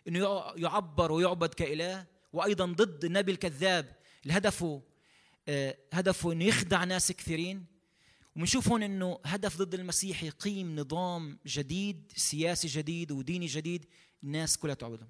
[0.08, 4.64] إنه يعبر ويعبد كإله وأيضا ضد النبي الكذاب الهدف
[5.48, 7.73] آه، هدفه إنه يخدع ناس كثيرين.
[8.36, 13.86] وبنشوف هون إنه هدف ضد المسيح يقيم نظام جديد سياسي جديد وديني جديد
[14.24, 15.08] الناس كلها تعبده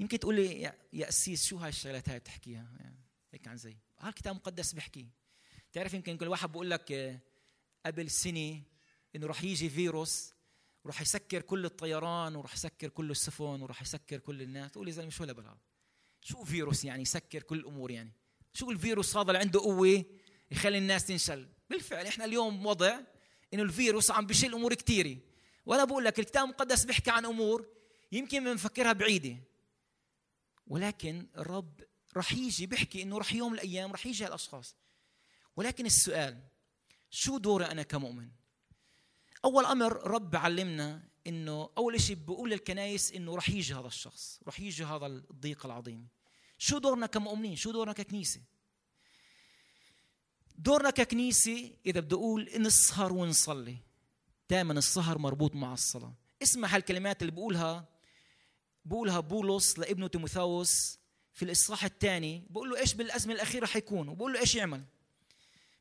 [0.00, 2.94] يمكن تقول لي يا قسيس شو هاي الشغلات هاي بتحكيها؟
[3.32, 3.76] هيك عن زي.
[3.98, 5.08] هذا الكتاب المقدس بيحكي.
[5.72, 7.20] تعرف يمكن كل واحد بقول لك آه،
[7.86, 8.62] قبل سنة
[9.16, 10.34] إنه راح يجي فيروس
[10.84, 14.70] وراح يسكر كل الطيران وراح يسكر كل السفن وراح يسكر كل الناس.
[14.70, 15.56] تقول لي زلمة شو هالبلا
[16.20, 18.12] شو فيروس يعني يسكر كل الأمور يعني؟
[18.52, 20.04] شو الفيروس هذا اللي عنده قوة
[20.50, 23.00] يخلي الناس تنشل؟ بالفعل إحنا اليوم وضع
[23.54, 25.16] انه الفيروس عم بيشيل امور كثيره
[25.66, 27.68] وأنا بقول لك الكتاب المقدس بيحكي عن امور
[28.12, 29.36] يمكن بنفكرها بعيدة.
[30.66, 31.80] ولكن الرب
[32.16, 34.76] رح يجي بيحكي إنه رح يوم من الأيام رح يجي هالأشخاص.
[35.56, 36.38] ولكن السؤال
[37.10, 38.28] شو دوري أنا كمؤمن؟
[39.44, 44.60] أول أمر رب علمنا إنه أول شيء بقول للكنايس إنه رح يجي هذا الشخص رح
[44.60, 46.08] يجي هذا الضيق العظيم.
[46.58, 48.40] شو دورنا كمؤمنين؟ شو دورنا ككنيسة؟
[50.62, 53.76] دورنا ككنيسة إذا بدي أقول نسهر ونصلي
[54.50, 56.14] دائما السهر مربوط مع الصلاة.
[56.42, 57.88] اسمع هالكلمات اللي بقولها.
[58.84, 60.98] بقولها بولس لابنه تيموثاوس
[61.32, 62.46] في الإصحاح الثاني.
[62.50, 64.84] بقول له إيش بالأزمة الأخيرة حيكون؟ وبقول له إيش يعمل؟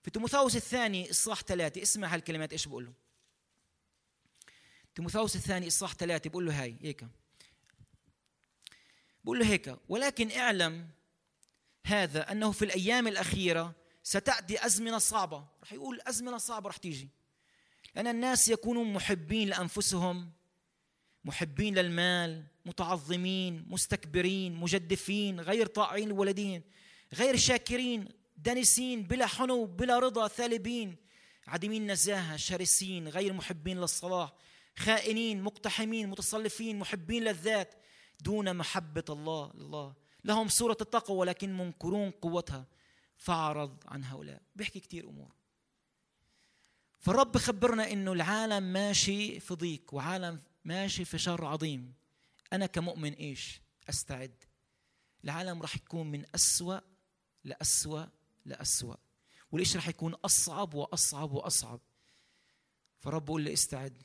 [0.04, 1.82] في تيموثاوس الثاني إصحاح ثلاثة.
[1.82, 2.94] اسمع هالكلمات إيش بقول له.
[4.96, 6.30] تيموثاوس الثاني إصحاح ثلاثة.
[6.30, 7.08] بقول له هاي هيك.
[9.24, 9.76] بقول له هيك.
[9.90, 10.88] ولكن اعلم
[11.86, 17.10] هذا أنه في الأيام الأخيرة ستأتي ازمنه صعبه رح يقول ازمنه صعبه رح تيجي.
[17.96, 20.32] لأن الناس يكونون محبين لأنفسهم
[21.26, 26.64] محبين للمال متعظمين مستكبرين مجدفين غير طائعين لولدين
[27.14, 30.96] غير شاكرين دنسين بلا حنو بلا رضا ثالبين
[31.48, 34.34] عديمين نزاهة شرسين غير محبين للصلاح
[34.78, 37.74] خائنين مقتحمين متصلفين محبين للذات
[38.22, 39.94] دون محبة الله لله.
[40.24, 42.66] لهم صورة التقوى ولكن منكرون قوتها.
[43.22, 44.42] فأعرض عن هؤلاء.
[44.56, 45.32] بيحكي كثير أمور.
[47.00, 51.94] فالرب خبرنا إنه العالم ماشي في ضيق وعالم ماشي في شر عظيم.
[52.54, 54.44] أنا كمؤمن إيش؟ أستعد.
[55.24, 56.80] العالم راح يكون من أسوأ
[57.44, 58.06] لأسوأ
[58.46, 58.96] لأسوأ.
[59.52, 61.80] والإشي راح يكون؟ أصعب وأصعب وأصعب.
[63.00, 64.04] فالرب بقول لي استعد.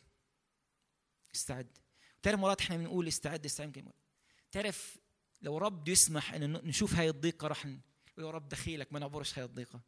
[1.35, 1.79] استعد.
[2.22, 3.92] تعرف مرات إحنا بنقول استعد استعد.
[4.50, 4.98] تعرف
[5.42, 7.66] لو رب يسمح إنه نشوف هاي الضيقة رح
[8.18, 8.22] ن...
[8.22, 9.81] يا رب دخيلك ما نعبرش هاي الضيقه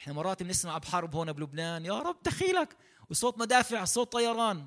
[0.00, 2.76] إحنا مرات بنسمع بحرب هون بلبنان يا رب دخيلك.
[3.10, 4.66] وصوت مدافع صوت طيران.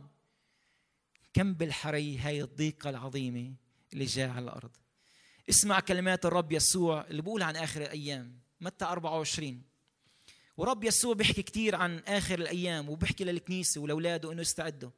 [1.33, 3.53] كم بالحري هاي الضيقة العظيمة
[3.93, 4.71] اللي جاء على الأرض.
[5.49, 8.39] اسمع كلمات الرب يسوع اللي بقول عن آخر الأيام.
[8.61, 9.63] متى 24
[10.57, 14.91] ورب يسوع بيحكي كثير عن آخر الأيام وبيحكي للكنيسة ولأولاده إنه يستعدوا.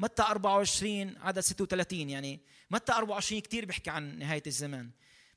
[0.00, 4.90] متى 24 عدد 36 يعني متى 24 كثير بيحكي عن نهاية الزمان.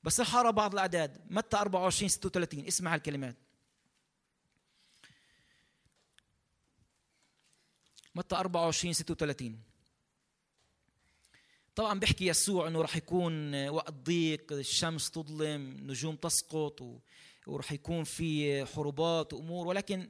[0.08, 1.18] بس رح اقرا بعض الأعداد.
[1.30, 3.36] متى 24 36 اسمع هالكلمات.
[8.16, 9.60] متى 24 36
[11.76, 16.82] طبعا بيحكي يسوع إنه راح يكون وقت ضيق الشمس تظلم نجوم تسقط
[17.48, 19.68] وراح يكون في حروبات وأمور.
[19.68, 20.10] ولكن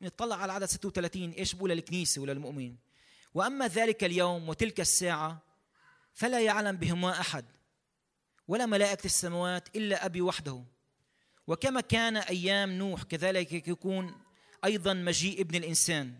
[0.00, 2.78] نطلع على عدد 36 إيش بقول للكنيسة وللمؤمنين
[3.34, 5.42] وأما ذلك اليوم وتلك الساعة
[6.14, 7.59] فلا يعلم بهما أحد.
[8.50, 10.64] ولا ملائكة السماوات إلا أبي وحده.
[11.46, 14.14] وكما كان أيام نوح كذلك يكون
[14.64, 16.14] أيضا مجيء ابن الإنسان.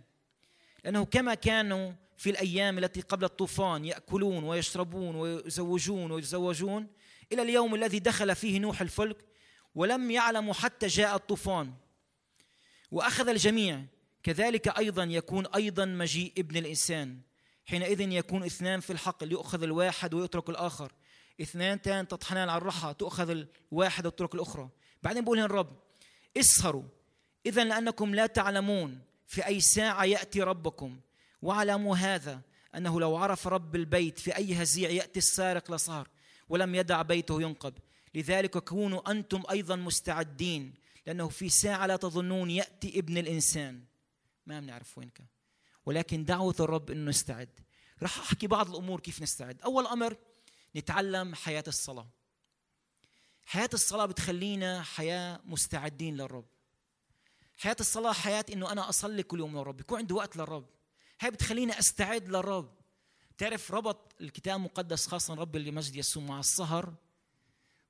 [0.84, 6.86] لأنه كما كانوا في الأيام التي قبل الطوفان يأكلون ويشربون ويزوجون ويتزوجون
[7.32, 9.16] إلى اليوم الذي دخل فيه نوح الفلك
[9.74, 11.72] ولم يعلموا حتى جاء الطوفان.
[12.90, 13.84] وأخذ الجميع.
[14.22, 17.20] كذلك أيضا يكون أيضا مجيء ابن الإنسان.
[17.66, 20.92] حينئذ يكون اثنان في الحقل يؤخذ الواحد ويترك الآخر.
[21.40, 24.68] اثنان تان تطحنان على الرحى تؤخذ الواحد وتترك الأخرى.
[25.02, 25.80] بعدين بقول الرب
[26.36, 26.82] اسهروا.
[27.46, 31.00] اذا لأنكم لا تعلمون في أي ساعة يأتي ربكم.
[31.42, 32.40] واعلموا هذا
[32.74, 36.08] أنه لو عرف رب البيت في أي هزيع يأتي السارق لصار
[36.48, 37.74] ولم يدع بيته ينقب.
[38.14, 40.74] لذلك كونوا أنتم أيضا مستعدين
[41.06, 43.84] لأنه في ساعة لا تظنون يأتي ابن الإنسان.
[44.46, 45.26] ما بنعرف وين كان
[45.86, 47.48] ولكن دعوة الرب إنه نستعد.
[48.02, 49.62] راح أحكي بعض الأمور كيف نستعد.
[49.62, 50.16] أول أمر
[50.76, 52.08] نتعلم حياة الصلاة.
[53.46, 56.46] حياة الصلاة بتخلينا حياة مستعدين للرب.
[57.56, 60.66] حياة الصلاة حياة إنه أنا أصلي كل يوم للرب يكون عندي وقت للرب.
[61.20, 62.74] هاي بتخليني أستعد للرب.
[63.38, 66.94] تعرف ربط الكتاب المقدس خاصة رب المجد يسوع مع السهر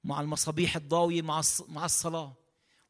[0.05, 2.37] مع المصابيح الضاوية مع مع الصلاة.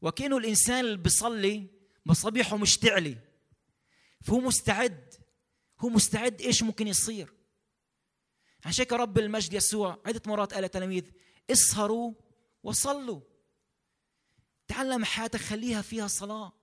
[0.01, 1.67] وكأنه الإنسان اللي بيصلي
[2.05, 3.17] مصابيحه مشتعلة
[4.21, 5.13] فهو مستعد.
[5.79, 7.33] هو مستعد إيش ممكن يصير؟
[8.65, 9.99] عشان هيك رب المجد يسوع.
[10.05, 11.11] عدة مرات قال للتلاميذ
[11.51, 12.13] اسهروا
[12.63, 13.21] وصلوا.
[14.67, 16.53] تعلم حياتك خليها فيها صلاة.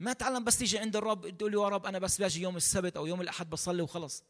[0.00, 2.96] ما تعلم بس تيجي عند الرب تقول له يا رب أنا بس باجي يوم السبت
[2.96, 4.24] أو يوم الأحد بصلي وخلص.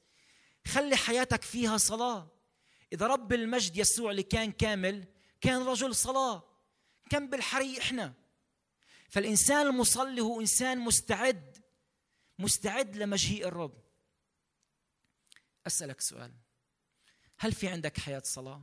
[0.66, 2.30] خلي حياتك فيها صلاة.
[2.92, 5.04] إذا رب المجد يسوع اللي كان كامل
[5.40, 6.42] كان رجل صلاة.
[7.10, 8.14] كم بالحري إحنا.
[9.08, 11.58] فالإنسان المصلي هو إنسان مستعد
[12.38, 13.84] مستعد لمجيء الرب.
[15.66, 16.32] أسألك سؤال.
[17.38, 18.62] هل في عندك حياة صلاة؟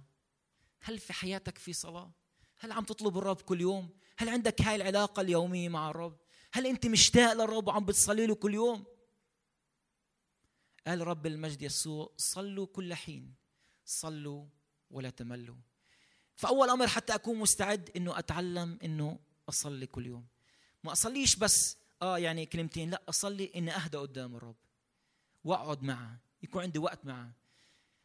[0.81, 2.11] هل في حياتك في صلاة؟
[2.59, 6.17] هل عم تطلب الرب كل يوم؟ هل عندك هاي العلاقة اليومية مع الرب؟
[6.53, 8.85] هل أنت مشتاق للرب وعم بتصلي له كل يوم؟
[10.87, 13.35] قال رب المجد يسوع صلوا كل حين
[13.85, 14.45] صلوا
[14.89, 15.55] ولا تملوا.
[16.35, 20.27] فأول أمر حتى أكون مستعد إنه أتعلم إنه أصلي كل يوم.
[20.83, 24.55] ما أصليش بس آه يعني كلمتين لا أصلي إني اهدى قدام الرب
[25.43, 27.40] وأقعد معه يكون عندي وقت معه.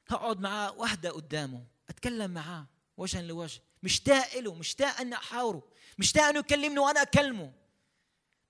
[0.08, 2.66] هقعد معه واهدى قدامه أتكلم معه
[2.96, 3.60] وجها لوجه.
[3.82, 7.52] مشتاق له مشتاق اني أحاوره مشتاق أنه يكلمني وأنا أكلمه.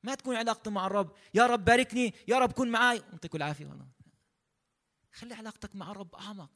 [0.03, 1.12] ما تكون علاقتي مع الرب.
[1.35, 3.87] يا رب باركني يا رب كن معي يعطيك العافية والله.
[5.12, 6.51] خلي علاقتك مع الرب أعمق.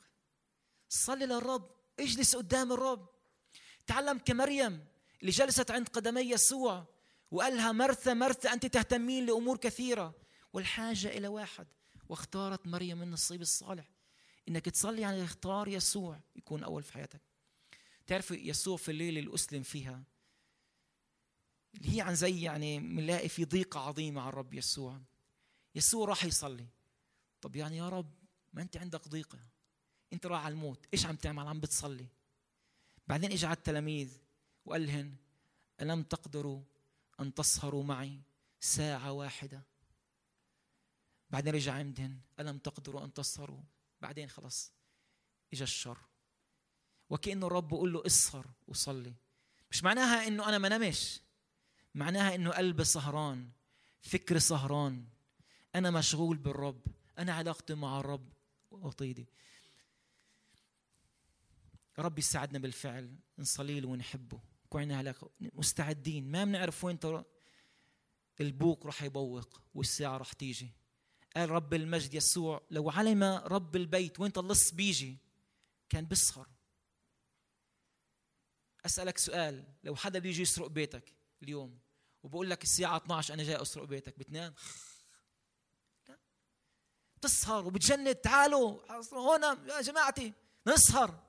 [0.89, 3.09] صلي للرب اجلس قدام الرب.
[3.87, 4.87] تعلم كمريم
[5.21, 6.87] اللي جلست عند قدمي يسوع
[7.31, 10.15] وقال لها مرثى مرثى أنت تهتمين لأمور كثيرة.
[10.53, 11.67] والحاجة إلى واحد
[12.09, 13.89] واختارت مريم النصيب الصالح.
[14.51, 17.21] إنك تصلي يعني اختار يسوع يكون أول في حياتك.
[18.07, 20.03] تعرف يسوع في الليلة اللي أسلم فيها؟
[21.75, 25.01] اللي هي عن زي يعني بنلاقي في ضيقة عظيمة على الرب يسوع.
[25.75, 26.67] يسوع راح يصلي.
[27.41, 28.11] طب يعني يا رب
[28.53, 29.39] ما أنت عندك ضيقة.
[30.13, 30.87] أنت راح على الموت.
[30.95, 32.07] إيش عم تعمل؟ عم بتصلي.
[33.09, 34.19] بعدين إجا على التلاميذ
[34.65, 35.17] وقال لهم
[35.81, 36.63] ألم تقدروا
[37.21, 38.21] أن تسهروا معي
[38.61, 39.63] ساعة واحدة؟
[41.31, 43.61] بعدين رجع يمدهن ألم تقدروا أن تصهروا
[44.01, 44.73] بعدين خلص
[45.53, 45.99] إجا الشر.
[47.11, 49.15] وكأنه الرب بيقول له اسهر وصلي.
[49.71, 51.21] مش معناها إنه أنا ما نمش.
[51.95, 53.51] معناها إنه قلبي سهران
[54.01, 55.07] فكري سهران.
[55.75, 56.83] أنا مشغول بالرب.
[57.19, 58.33] أنا علاقتي مع الرب
[58.71, 59.27] وطيدي.
[61.99, 63.17] رب يساعدنا بالفعل.
[63.39, 64.41] نصلي له ونحبه.
[64.69, 66.31] كون علاقة مستعدين.
[66.31, 66.99] ما بنعرف وين
[68.41, 70.71] البوق راح يبوق والساعة راح تيجي.
[71.37, 75.19] قال رب المجد يسوع لو علم رب البيت وين اللص بيجي
[75.89, 76.49] كان بيسهر.
[78.87, 81.79] أسألك سؤال لو حدا بيجي يسرق بيتك اليوم
[82.23, 84.55] وبقول لك الساعة 12 أنا جاي أسرق بيتك بتنام؟
[86.09, 86.19] لا.
[87.17, 90.33] بتسهر وبتجند تعالوا هون يا جماعتي
[90.67, 91.27] نسهر.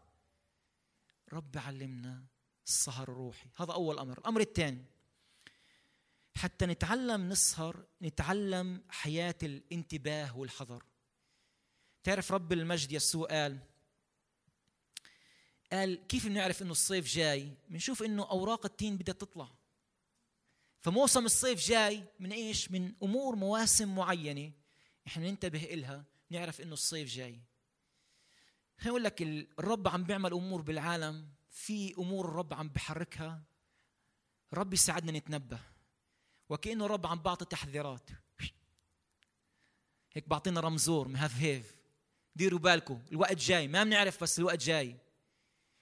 [1.33, 2.25] رب علمنا
[2.67, 4.17] السهر الروحي هذا أول أمر.
[4.17, 4.85] الأمر الثاني
[6.35, 10.83] حتى نتعلم نسهر نتعلم حياة الانتباه والحذر.
[12.03, 13.59] تعرف رب المجد يسوع قال
[15.71, 19.51] قال كيف بنعرف إنه الصيف جاي؟ بنشوف إنه أوراق التين بدها تطلع.
[20.79, 24.51] فموسم الصيف جاي من إيش؟ من أمور مواسم معينة
[25.07, 27.39] إحنا ننتبه إلها نعرف إنه الصيف جاي.
[28.77, 29.21] خليني أقول لك
[29.59, 33.43] الرب عم بيعمل أمور بالعالم في أمور الرب عم بحركها.
[34.53, 35.59] رب يساعدنا نتنبه.
[36.51, 38.09] وكأنه رب عم بعطي تحذيرات.
[40.13, 41.75] هيك بعطينا رمزور مهفهف
[42.35, 44.97] ديروا بالكم الوقت جاي ما بنعرف بس الوقت جاي.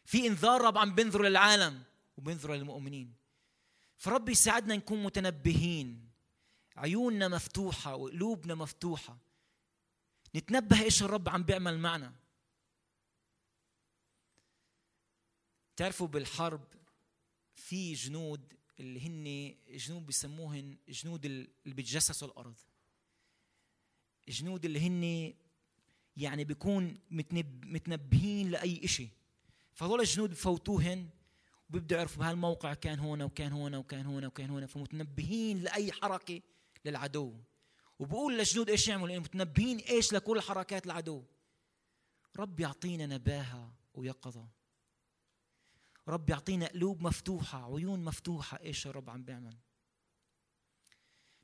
[0.06, 1.84] في انذار رب عم بينذر للعالم
[2.18, 3.14] وبينذر للمؤمنين.
[3.98, 6.10] فرب يساعدنا نكون متنبهين.
[6.76, 9.18] عيوننا مفتوحة وقلوبنا مفتوحة.
[10.36, 12.14] نتنبه إيش الرب عم بيعمل معنا.
[15.76, 16.64] تعرفوا بالحرب
[17.56, 22.56] في جنود اللي هن جنود بسموهن جنود اللي بيتجسسوا الأرض.
[24.28, 25.34] جنود اللي هن
[26.18, 29.10] يعني بيكون متنب متنبهين لأي شيء
[29.74, 31.10] فهذول الجنود بفوتوهن
[31.70, 36.42] وبيبدأوا يعرفوا بهالموقع كان هون وكان هون وكان هون وكان هون فمتنبهين لأي حركة
[36.86, 37.34] للعدو.
[38.00, 41.24] وبقول للجنود إيش يعملوا؟ متنبهين إيش لكل حركات العدو.
[42.38, 44.48] رب يعطينا نباهة ويقظة.
[46.10, 48.60] رب يعطينا قلوب مفتوحة عيون مفتوحة.
[48.64, 49.58] إيش الرب عم بيعمل؟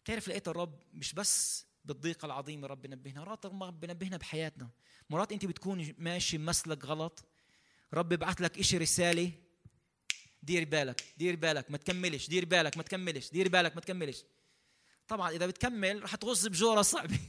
[0.06, 4.70] تعرف لقيت الرب مش بس بالضيقة العظيمة رب بنبهنا مرات رب بنبهنا بحياتنا.
[5.10, 7.26] مرات أنت بتكون ماشي مسلك غلط
[7.94, 9.32] رب يبعث لك إشي رسالة
[10.44, 14.24] دير بالك دير بالك ما تكملش دير بالك ما تكملش دير بالك ما تكملش.
[15.08, 17.20] طبعا إذا بتكمل رح تغص بجورة صعبة.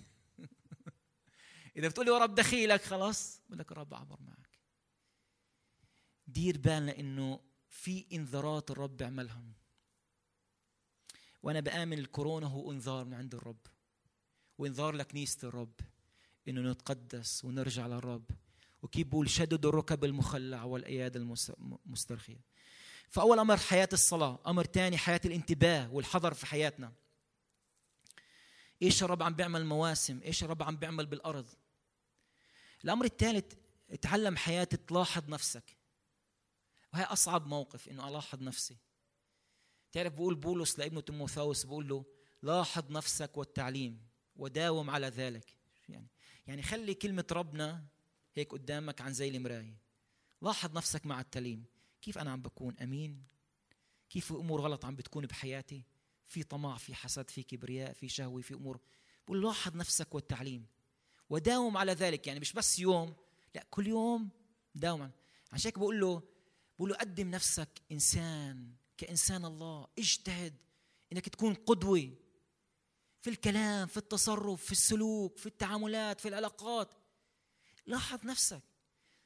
[1.77, 4.46] إذا بتقولي يا رب دخيلك خلاص بقول لك الرب عبر معك.
[6.27, 9.43] دير بالنا إنه في انذارات الرب بيعملها
[11.43, 13.67] وأنا بآمن الكورونا هو انذار من عند الرب
[14.59, 15.81] وانذار لكنيسة الرب
[16.49, 18.31] إنه نتقدس ونرجع للرب.
[18.83, 22.41] وكيف بقول شددوا الركب المخلع والايادي المسترخيه
[23.09, 26.93] فاول أمر حياة الصلاة أمر ثاني حياة الانتباه والحذر في حياتنا.
[28.83, 31.49] إيش الرب عم بيعمل مواسم؟ إيش الرب عم بيعمل بالأرض؟
[32.85, 33.55] الأمر الثالث
[34.03, 35.77] تعلم حياة تلاحظ نفسك.
[36.93, 38.77] وهي أصعب موقف إنه ألاحظ نفسي.
[39.93, 42.05] تعرف بقول بولس لابنه تيموثاوس بقول له
[42.43, 45.57] لاحظ نفسك والتعليم وداوم على ذلك.
[45.89, 46.09] يعني
[46.47, 47.85] يعني خلي كلمة ربنا
[48.35, 49.77] هيك قدامك عن زي المراية.
[50.43, 51.65] لاحظ نفسك مع التعليم.
[52.03, 53.25] كيف أنا عم بكون؟ أمين؟
[54.11, 55.83] كيف أمور غلط عم بتكون بحياتي؟
[56.27, 58.81] في طمع في حسد في كبرياء في شهوة في أمور.
[59.27, 60.67] بقول لاحظ نفسك والتعليم.
[61.31, 62.27] وداوم على ذلك.
[62.27, 63.17] يعني مش بس يوم
[63.55, 64.31] لا كل يوم
[64.75, 65.11] داوم
[65.53, 66.23] عشان هيك بقول له
[66.77, 70.55] بقول له قدم نفسك إنسان كإنسان الله اجتهد
[71.13, 72.11] إنك تكون قدوة
[73.21, 76.95] في الكلام في التصرف في السلوك في التعاملات في العلاقات.
[77.87, 78.63] لاحظ نفسك.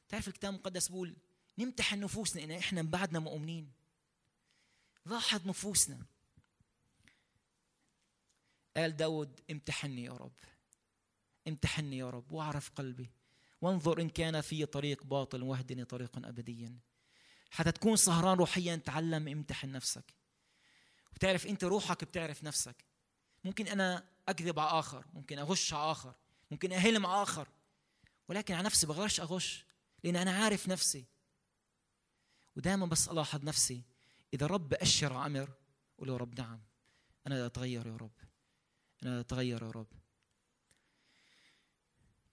[0.09, 1.15] تعرف الكتاب المقدس بيقول
[1.57, 3.71] نمتحن نفوسنا إن إحنا بعدنا مؤمنين.
[5.05, 6.05] لاحظ نفوسنا.
[8.77, 10.39] قال داود امتحني يا رب.
[11.47, 13.09] امتحني يا رب واعرف قلبي.
[13.61, 16.79] وانظر إن كان في طريق باطل واهدني طريقا ابديا.
[17.51, 20.13] حتى تكون سهران روحيا تعلم امتحن نفسك.
[21.13, 22.85] بتعرف أنت روحك بتعرف نفسك.
[23.43, 26.13] ممكن أنا أكذب على آخر ممكن أغش على آخر
[26.51, 27.47] ممكن أهلم على آخر.
[28.27, 29.65] ولكن على نفسي بغش أغش
[30.03, 31.05] لأن أنا عارف نفسي.
[32.55, 33.83] ودائما بس ألاحظ نفسي
[34.33, 35.49] إذا رب أشر على أمر
[35.97, 36.59] قول له رب نعم.
[37.27, 38.11] أنا أتغير يا رب.
[39.03, 39.87] أنا أتغير يا رب.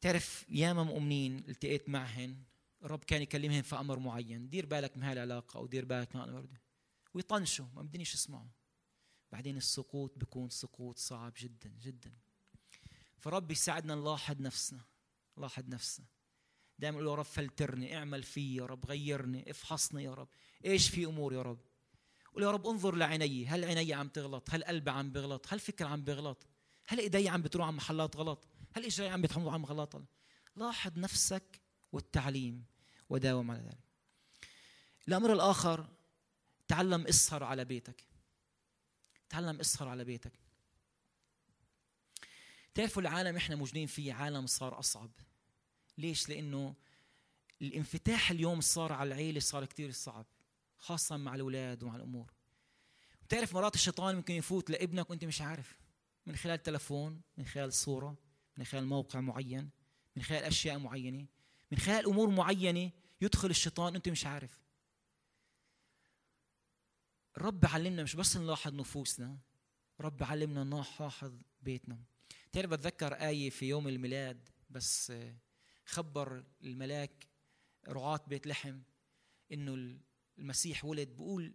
[0.00, 2.42] تعرف ياما مؤمنين التقيت معهن
[2.82, 4.48] الرب كان يكلمهم في أمر معين.
[4.48, 6.60] دير بالك من هالعلاقه أو دير بالك من الأمر.
[7.14, 8.48] ويطنشوا ما بدنيش يسمعوا.
[9.32, 12.12] بعدين السقوط بيكون سقوط صعب جدا جدا.
[13.18, 14.84] فرب يساعدنا نلاحظ نفسنا
[15.36, 16.06] لاحظ نفسنا.
[16.78, 20.28] دائما نقول يا رب فلترني اعمل في يا رب غيرني افحصني يا رب.
[20.64, 21.60] إيش في أمور يا رب؟
[22.34, 25.86] قول يا رب انظر لعيني هل عيني عم تغلط؟ هل قلبي عم بغلط؟ هل فكر
[25.86, 26.46] عم بغلط؟
[26.86, 30.02] هل ايدي عم بتروح على محلات غلط؟ هل اجري عم بيتحملوا عم غلط؟
[30.56, 31.60] لاحظ نفسك
[31.92, 32.64] والتعليم
[33.10, 33.78] وداوم على ذلك.
[35.08, 35.88] الأمر الآخر
[36.68, 38.04] تعلم اسهر على بيتك.
[39.28, 40.32] تعلم اسهر على بيتك.
[42.74, 45.10] تعرفوا العالم إحنا موجودين فيه عالم صار أصعب.
[45.98, 46.74] ليش؟ لأنه
[47.62, 50.26] الانفتاح اليوم صار على العيلة صار كثير صعب
[50.76, 52.32] خاصة مع الأولاد ومع الأمور.
[53.22, 55.80] بتعرف مرات الشيطان ممكن يفوت لابنك وأنت مش عارف
[56.26, 58.16] من خلال تلفون من خلال صورة
[58.56, 59.70] من خلال موقع معين
[60.16, 61.26] من خلال أشياء معينة.
[61.72, 62.90] من خلال أمور معينة
[63.20, 64.62] يدخل الشيطان أنت مش عارف.
[67.36, 69.38] الرب علمنا مش بس نلاحظ نفوسنا
[70.00, 71.98] رب علمنا نلاحظ بيتنا.
[72.52, 75.12] تعرف بتذكر آية في يوم الميلاد بس
[75.84, 77.26] خبر الملاك
[77.88, 78.80] رعاة بيت لحم
[79.52, 79.98] إنه
[80.38, 81.54] المسيح ولد بقول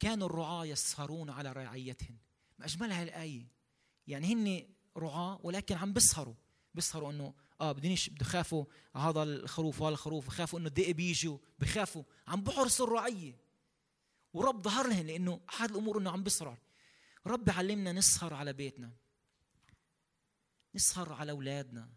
[0.00, 2.18] كانوا الرعاة يسهرون على رعيتهم
[2.58, 3.46] ما اجملها الآية.
[4.06, 6.34] يعني هن رعاة ولكن عم بيسهروا.
[6.74, 8.64] بيسهروا إنه آه بدينيش بده يخافوا
[8.96, 12.02] هذا الخروف وهذا الخروف بخافوا إنه الذئب يجوا بخافوا.
[12.26, 13.34] عم بحرسوا الرعيه
[14.32, 16.58] ورب ظهر لهم لأنه احد الأمور إنه عم بيسهر
[17.26, 18.92] رب علمنا نسهر على بيتنا.
[20.74, 21.88] نسهر على أولادنا.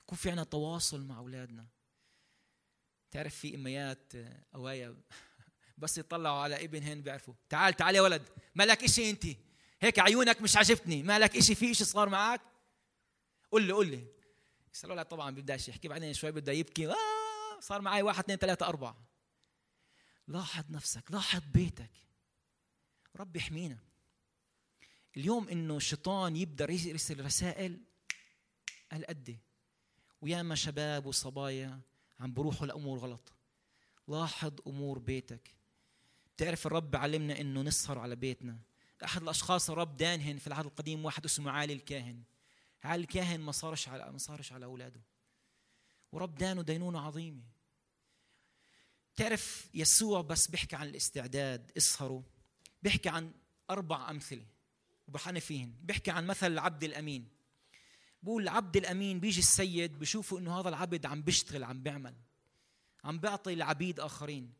[0.00, 1.66] يكون في عنا تواصل مع أولادنا.
[3.10, 4.12] تعرف في أميات
[4.54, 4.96] أوايا
[5.78, 7.34] بس يطلعوا على ابنهن بيعرفوا.
[7.48, 8.28] تعال تعال يا ولد.
[8.54, 9.26] مالك إشي انت؟
[9.80, 11.02] هيك عيونك مش عجبتني.
[11.02, 12.40] مالك إشي؟ في إشي صار معك
[13.50, 14.17] قل لي قل لي.
[14.84, 16.88] الولد طبعا بيبداش يحكي بعدين شوي؟ بده يبكي.
[16.88, 18.96] آه صار معي واحد اثنين ثلاثة أربعة.
[20.28, 21.90] لاحظ نفسك لاحظ بيتك.
[23.16, 23.78] رب يحمينا.
[25.16, 27.80] اليوم إنه الشيطان يبدأ يرسل رسائل
[28.92, 29.38] هالقد
[30.20, 31.80] وياما شباب وصبايا
[32.20, 33.32] عم بروحوا لأمور غلط.
[34.08, 35.54] لاحظ أمور بيتك.
[36.36, 38.58] بتعرف الرب علمنا إنه نسهر على بيتنا.
[39.04, 42.22] أحد الأشخاص الرب دانهن في العهد القديم واحد اسمه عالي الكاهن.
[42.84, 45.00] عالي الكاهن ما صارش على ما صارش على أولاده؟
[46.12, 47.42] ورب دانه دينونه عظيمة.
[49.16, 52.22] تعرف يسوع بس بيحكي عن الاستعداد اسهروا
[52.82, 53.32] بيحكي عن
[53.70, 54.46] أربع أمثلة.
[55.08, 57.28] وبحني فيهن بيحكي عن مثل العبد الأمين.
[58.22, 62.14] بقول العبد الأمين بيجي السيد بشوفوا إنه هذا العبد عم بيشتغل عم بيعمل
[63.04, 64.52] عم بيعطي العبيد آخرين.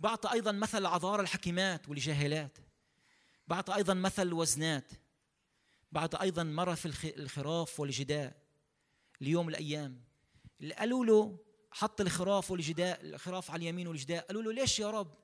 [0.00, 2.58] بعطى أيضا مثل العذارى الحكيمات والجاهلات.
[3.48, 4.92] بعطى أيضا مثل الوزنات
[5.94, 8.42] بعطى أيضا مرة في الخراف والجداء
[9.22, 10.04] اليوم الأيام.
[10.60, 11.38] اللي قالوا له
[11.70, 14.26] حط الخراف والجداء الخراف على اليمين والجداء.
[14.26, 15.14] قالوا له ليش يا رب؟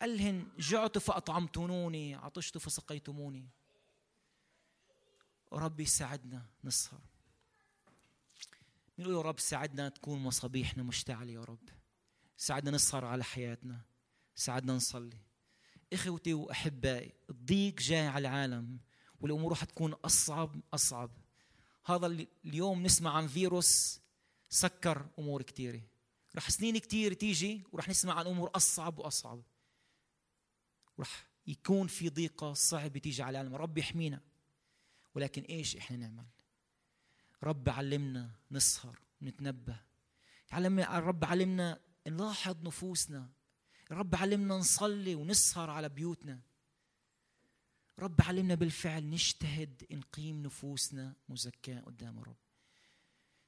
[0.00, 3.48] قال لهن جعت فأطعمتوني عطشت فسقيتموني.
[5.52, 7.00] ربي يساعدنا نسهر.
[8.98, 11.68] نقول يا رب ساعدنا تكون مصابيحنا مشتعلة يا رب.
[12.36, 13.80] ساعدنا نسهر على حياتنا.
[14.34, 15.18] ساعدنا نصلي.
[15.92, 18.78] إخوتي وأحبائي الضيق جاي على العالم.
[19.22, 21.10] والأمور حتكون أصعب أصعب.
[21.84, 22.06] هذا
[22.44, 24.00] اليوم نسمع عن فيروس
[24.48, 25.82] سكر أمور كثيره
[26.36, 29.42] رح سنين كثير تيجي ورح نسمع عن أمور أصعب وأصعب.
[30.98, 33.54] ورح يكون في ضيقة صعبة تيجي على العالم.
[33.56, 34.20] رب يحمينا.
[35.14, 36.26] ولكن إيش إحنا نعمل؟
[37.42, 39.80] رب علمنا نسهر نتنبه.
[40.50, 43.30] علمنا الرب علمنا نلاحظ نفوسنا.
[43.90, 46.40] الرب علمنا نصلي ونسهر على بيوتنا.
[47.98, 52.36] رب علمنا بالفعل نجتهد نقيم نفوسنا مزكاة قدام الرب.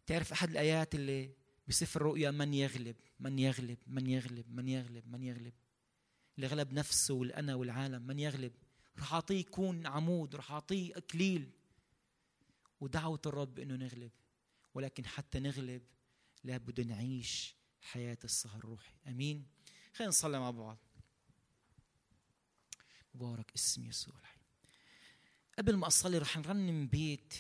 [0.07, 1.35] تعرف أحد الآيات اللي
[1.69, 5.55] بسفر الرؤيا من يغلب من يغلب من يغلب من يغلب من يغلب؟
[6.37, 8.53] اللي غلب نفسه والأنا والعالم من يغلب؟
[8.99, 11.51] رح أعطيه يكون عمود رح أعطيه أكليل.
[12.81, 14.11] ودعوة الرب إنه نغلب.
[14.75, 15.83] ولكن حتى نغلب
[16.45, 18.95] لابد نعيش حياة السهر الروحي.
[19.07, 19.47] آمين.
[19.95, 20.79] خلينا نصلي مع بعض.
[23.15, 24.19] مبارك اسم يسوع.
[24.19, 24.34] الحي
[25.59, 27.35] قبل ما أصلي رح نرنم بيت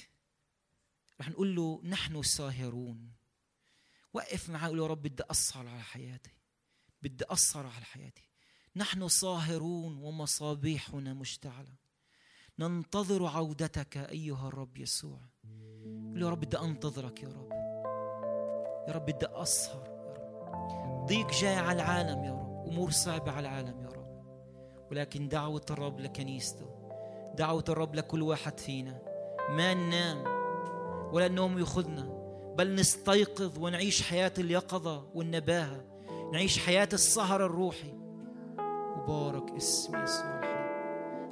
[1.20, 3.12] رح نقول له نحن ساهرون.
[4.12, 6.30] وقف معاه قول يا رب بدي أسهر على حياتي
[7.02, 8.28] بدي أسهر على حياتي.
[8.76, 11.74] نحن ساهرون ومصابيحنا مشتعلة.
[12.58, 15.20] ننتظر عودتك أيها الرب يسوع.
[16.12, 17.52] قول يا رب بدي أنتظرك يا رب.
[18.88, 21.06] يا رب بدي أسهر يا رب.
[21.06, 24.04] ضيق جاي على العالم يا رب أمور صعبة على العالم يا رب.
[24.90, 26.83] ولكن دعوة الرب لكنيسته.
[27.36, 28.98] دعوة الرب لكل واحد فينا.
[29.50, 30.24] ما ننام
[31.12, 32.24] ولا النوم يأخذنا
[32.58, 35.84] بل نستيقظ ونعيش حياة اليقظة والنباهة
[36.32, 37.94] نعيش حياة السهر الروحي.
[38.96, 40.64] مبارك اسم يسوع الحي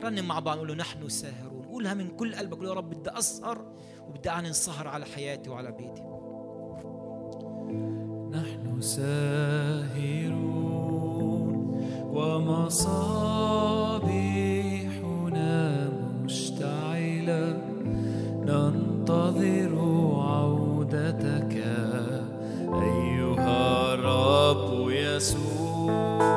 [0.04, 1.66] رنم مع بعض نقول له نحن ساهرون.
[1.66, 2.58] قولها من كل قلبك.
[2.58, 3.72] قول يا رب بدي أسهر
[4.08, 6.02] وبدي أعلن سهر على حياتي وعلى بيتي.
[8.30, 10.42] نحن ساهرون
[12.12, 14.21] ومصابيحنا
[19.36, 19.74] ننتظر
[20.20, 21.64] عودتك.
[22.82, 26.32] أيها الرب يسوع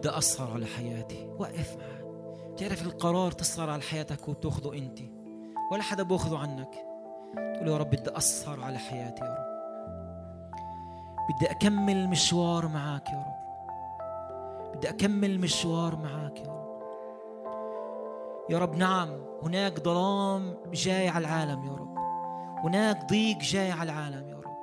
[0.00, 1.28] بدي أسهر على حياتي.
[1.38, 2.00] وقف معي
[2.56, 4.98] تعرف القرار تسهر على حياتك وبتاخده أنت.
[5.72, 6.74] ولا حدا باخده عنك.
[7.56, 9.50] تقول يا رب بدي أسهر على حياتي يا رب.
[11.36, 14.76] بدي أكمل مشوار معك يا رب.
[14.76, 16.80] بدي أكمل مشوار معك يا رب.
[18.50, 19.08] يا رب نعم
[19.42, 21.98] هناك ظلام جاي على العالم يا رب.
[22.64, 24.58] هناك ضيق جاي على العالم يا رب.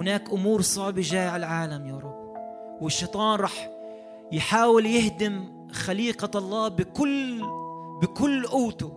[0.00, 2.26] هناك أمور صعبة جاية على العالم يا رب.
[2.80, 3.75] والشيطان رح
[4.32, 7.42] يحاول يهدم خليقة الله بكل
[8.02, 8.92] بكل قوته.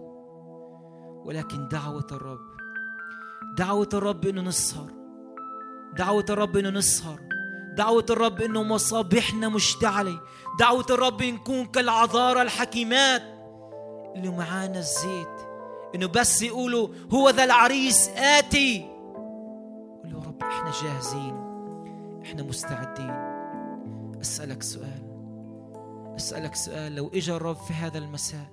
[1.25, 2.49] ولكن دعوة الرب
[3.57, 4.91] دعوة الرب إنه نسهر.
[5.97, 7.19] دعوة الرب إنه نسهر.
[7.77, 10.19] دعوة الرب إنه مصابيحنا مشتعلة.
[10.59, 13.21] دعوة الرب نكون كالعذارى الحكيمات.
[14.15, 15.49] اللي معانا الزيت.
[15.95, 18.81] إنه بس يقولوا هو ذا العريس آتي.
[20.03, 21.35] قول له يا رب إحنا جاهزين.
[22.25, 23.13] إحنا مستعدين.
[24.21, 24.98] أسألك سؤال.
[26.19, 28.45] أسألك سؤال لو اجى الرب في هذا المساء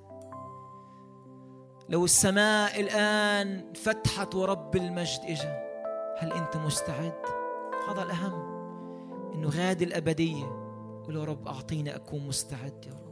[1.89, 5.67] لو السماء الآن فتحت ورب المجد اجى
[6.19, 7.13] هل أنت مستعد؟
[7.89, 8.57] هذا الأهم
[9.35, 10.45] انه غادي الأبدية
[11.05, 13.07] قول يا رب أعطيني أكون مستعد يا رب.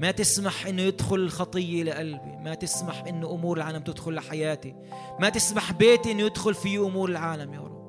[0.00, 4.74] ما تسمح إنه يدخل الخطيه لقلبي ما تسمح إنه أمور العالم تدخل لحياتي
[5.20, 7.80] ما تسمح بيتي إنه يدخل فيه أمور العالم يا رب.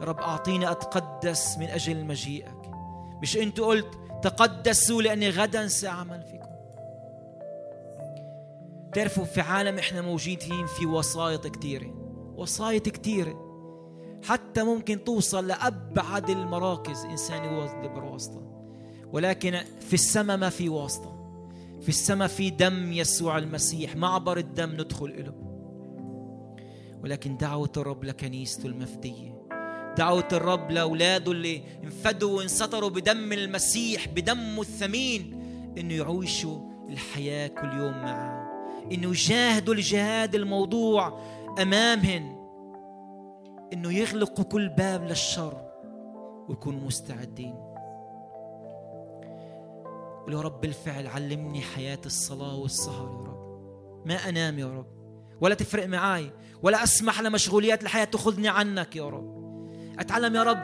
[0.00, 2.70] يا رب أعطيني أتقدس من أجل مجيئك.
[3.22, 6.54] مش أنت قلت تقدسوا لأني غدا سأعمل فيكم.
[8.92, 11.94] تعرفوا في عالم إحنا موجودين في وسائط كثيره
[12.36, 13.44] وسائط كثيره
[14.24, 18.42] حتى ممكن توصل لأبعد المراكز إنسان يوصل بواسطة.
[19.12, 21.40] ولكن في السماء ما في واسطة.
[21.80, 23.96] في السماء في دم يسوع المسيح.
[23.96, 25.34] معبر الدم ندخل له
[27.02, 29.33] ولكن دعوة الرب لكنيسته المفدية.
[29.98, 35.40] دعوة الرب لأولاده اللي انفدوا وانسطروا بدم المسيح بدمه الثمين
[35.78, 38.44] إنه يعيشوا الحياة كل يوم معه
[38.92, 41.20] إنه يجاهدوا الجهاد الموضوع
[41.62, 42.36] أمامهن.
[43.72, 45.70] إنه يغلقوا كل باب للشر
[46.48, 47.54] ويكونوا مستعدين.
[50.28, 54.06] يا رب بالفعل علمني حياة الصلاة والسهر يا رب.
[54.06, 54.86] ما أنام يا رب.
[55.40, 56.30] ولا تفرق معاي.
[56.62, 59.43] ولا أسمح لمشغوليات الحياة تأخذني عنك يا رب.
[59.98, 60.62] أتعلم يا رب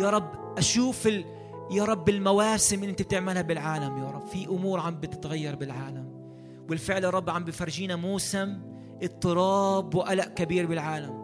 [0.00, 1.24] يا رب أشوف ال...
[1.70, 4.26] يا رب المواسم اللي أنت بتعملها بالعالم يا رب.
[4.26, 6.12] في أمور عم بتتغير بالعالم.
[6.70, 8.60] والفعل يا رب عم بفرجينا موسم
[9.02, 11.22] اضطراب وقلق كبير بالعالم.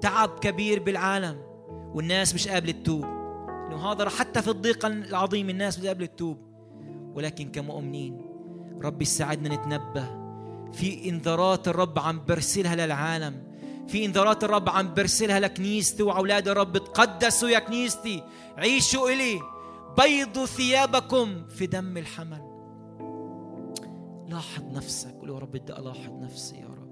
[0.00, 1.36] تعب كبير بالعالم.
[1.94, 3.04] والناس مش قابلة تتوب
[3.84, 6.38] هذا حتى في الضيق العظيم الناس مش قابلة تتوب
[7.14, 8.20] ولكن كمؤمنين
[8.82, 10.20] رب يساعدنا نتنبه.
[10.72, 13.49] في إنذارات الرب عم برسلها للعالم.
[13.90, 16.78] في إنذارات الرب عم برسلها لكنيستي وأولاد الرب.
[16.78, 18.22] تقدسوا يا كنيستي.
[18.56, 19.40] عيشوا إلي.
[19.98, 22.42] بيضوا ثيابكم في دم الحمل.
[24.28, 25.14] لاحظ نفسك.
[25.20, 26.90] قول يا رب بدي ألاحظ نفسي يا رب.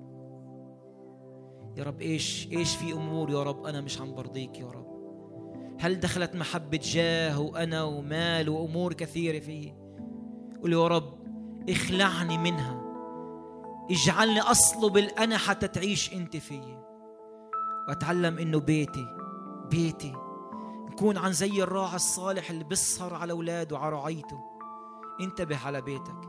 [1.76, 4.88] يا رب إيش إيش في أمور يا رب أنا مش عم برضيك يا رب.
[5.80, 9.76] هل دخلت محبة جاه وأنا ومال وأمور كثيرة فيه؟
[10.62, 11.18] قل يا رب
[11.68, 12.84] اخلعني منها.
[13.90, 16.77] اجعلني أصلب الأنا حتى تعيش أنت فيي.
[17.88, 19.18] وأتعلم إنه بيتي
[19.70, 20.12] بيتي.
[20.90, 24.38] نكون عن زي الراعي الصالح اللي بيسهر على أولاده وعلى رعيته.
[25.20, 26.20] انتبه على بيتك.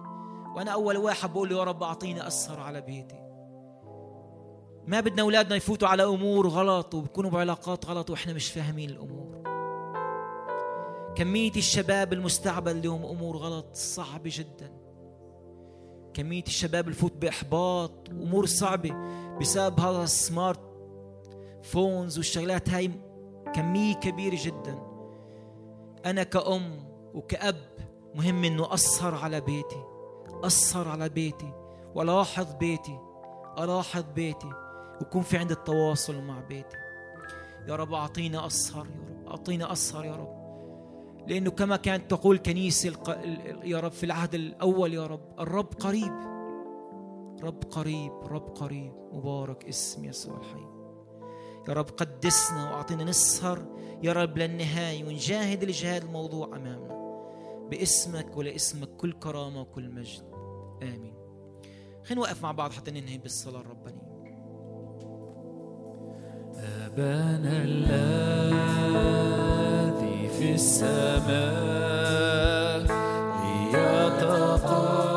[0.56, 3.20] وأنا أول واحد بقول يا رب أعطيني أسهر على بيتي.
[4.88, 9.44] ما بدنا أولادنا يفوتوا على أمور غلط وبكونوا بعلاقات غلط وإحنا مش فاهمين الأمور.
[11.16, 14.72] كمية الشباب المستعبد لهم أمور غلط صعبة جدا.
[16.14, 18.96] كمية الشباب بفوت بإحباط امور صعبة
[19.40, 20.69] بسبب هذا ال
[21.64, 22.92] smartphones والشغلات هاي
[23.54, 24.80] كمية كبيرة جدا.
[26.06, 27.56] أنا كأم وكأب
[28.16, 29.84] مهم إنه أسهر على بيتي
[30.44, 31.54] أسهر على بيتي
[31.96, 33.00] وألاحظ بيتي
[33.60, 34.50] ألاحظ بيتي
[35.02, 36.78] ويكون في عندي التواصل مع بيتي.
[37.68, 40.40] يا رب أعطينا أسهر يا رب أعطينا أسهر يا رب.
[41.28, 43.10] لأنه كما كانت تقول كنيسة الق...
[43.64, 46.14] يا رب في العهد الأول يا رب الرب قريب.
[47.44, 48.94] رب قريب رب قريب.
[49.14, 50.79] مبارك اسم يسوع الحي.
[51.70, 53.66] يا رب قدسنا وأعطينا نسهر.
[54.04, 57.00] يا رب للنهايه ونجاهد الجهاد الموضوع أمامنا.
[57.72, 60.24] باسمك ولاسمك كل كرامة وكل مجد.
[60.82, 61.14] آمين.
[62.04, 64.10] خلينا نوقف مع بعض حتى ننهي بالصلاة الربانية.
[66.86, 67.90] أبانا الذي
[70.30, 71.20] في السماء
[73.44, 75.09] ليتقدس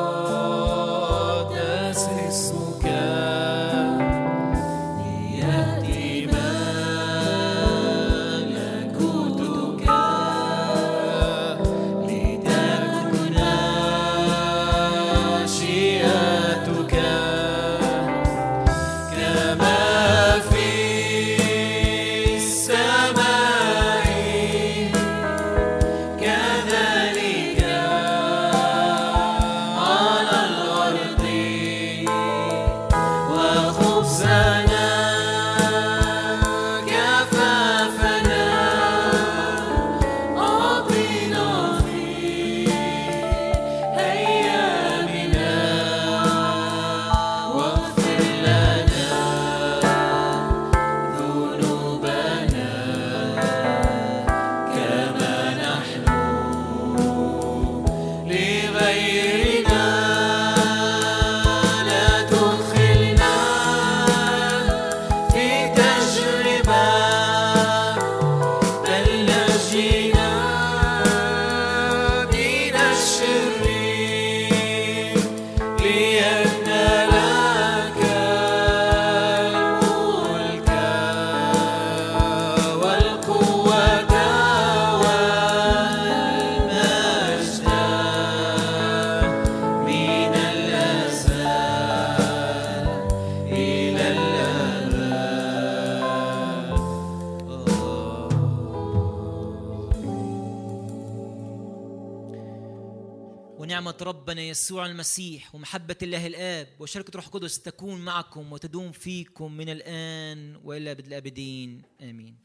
[104.53, 110.91] يسوع المسيح ومحبة الله الآب وشركة روح القدس تكون معكم وتدوم فيكم من الآن وإلى
[110.91, 111.83] أبد الآبدين.
[112.01, 112.37] آمين.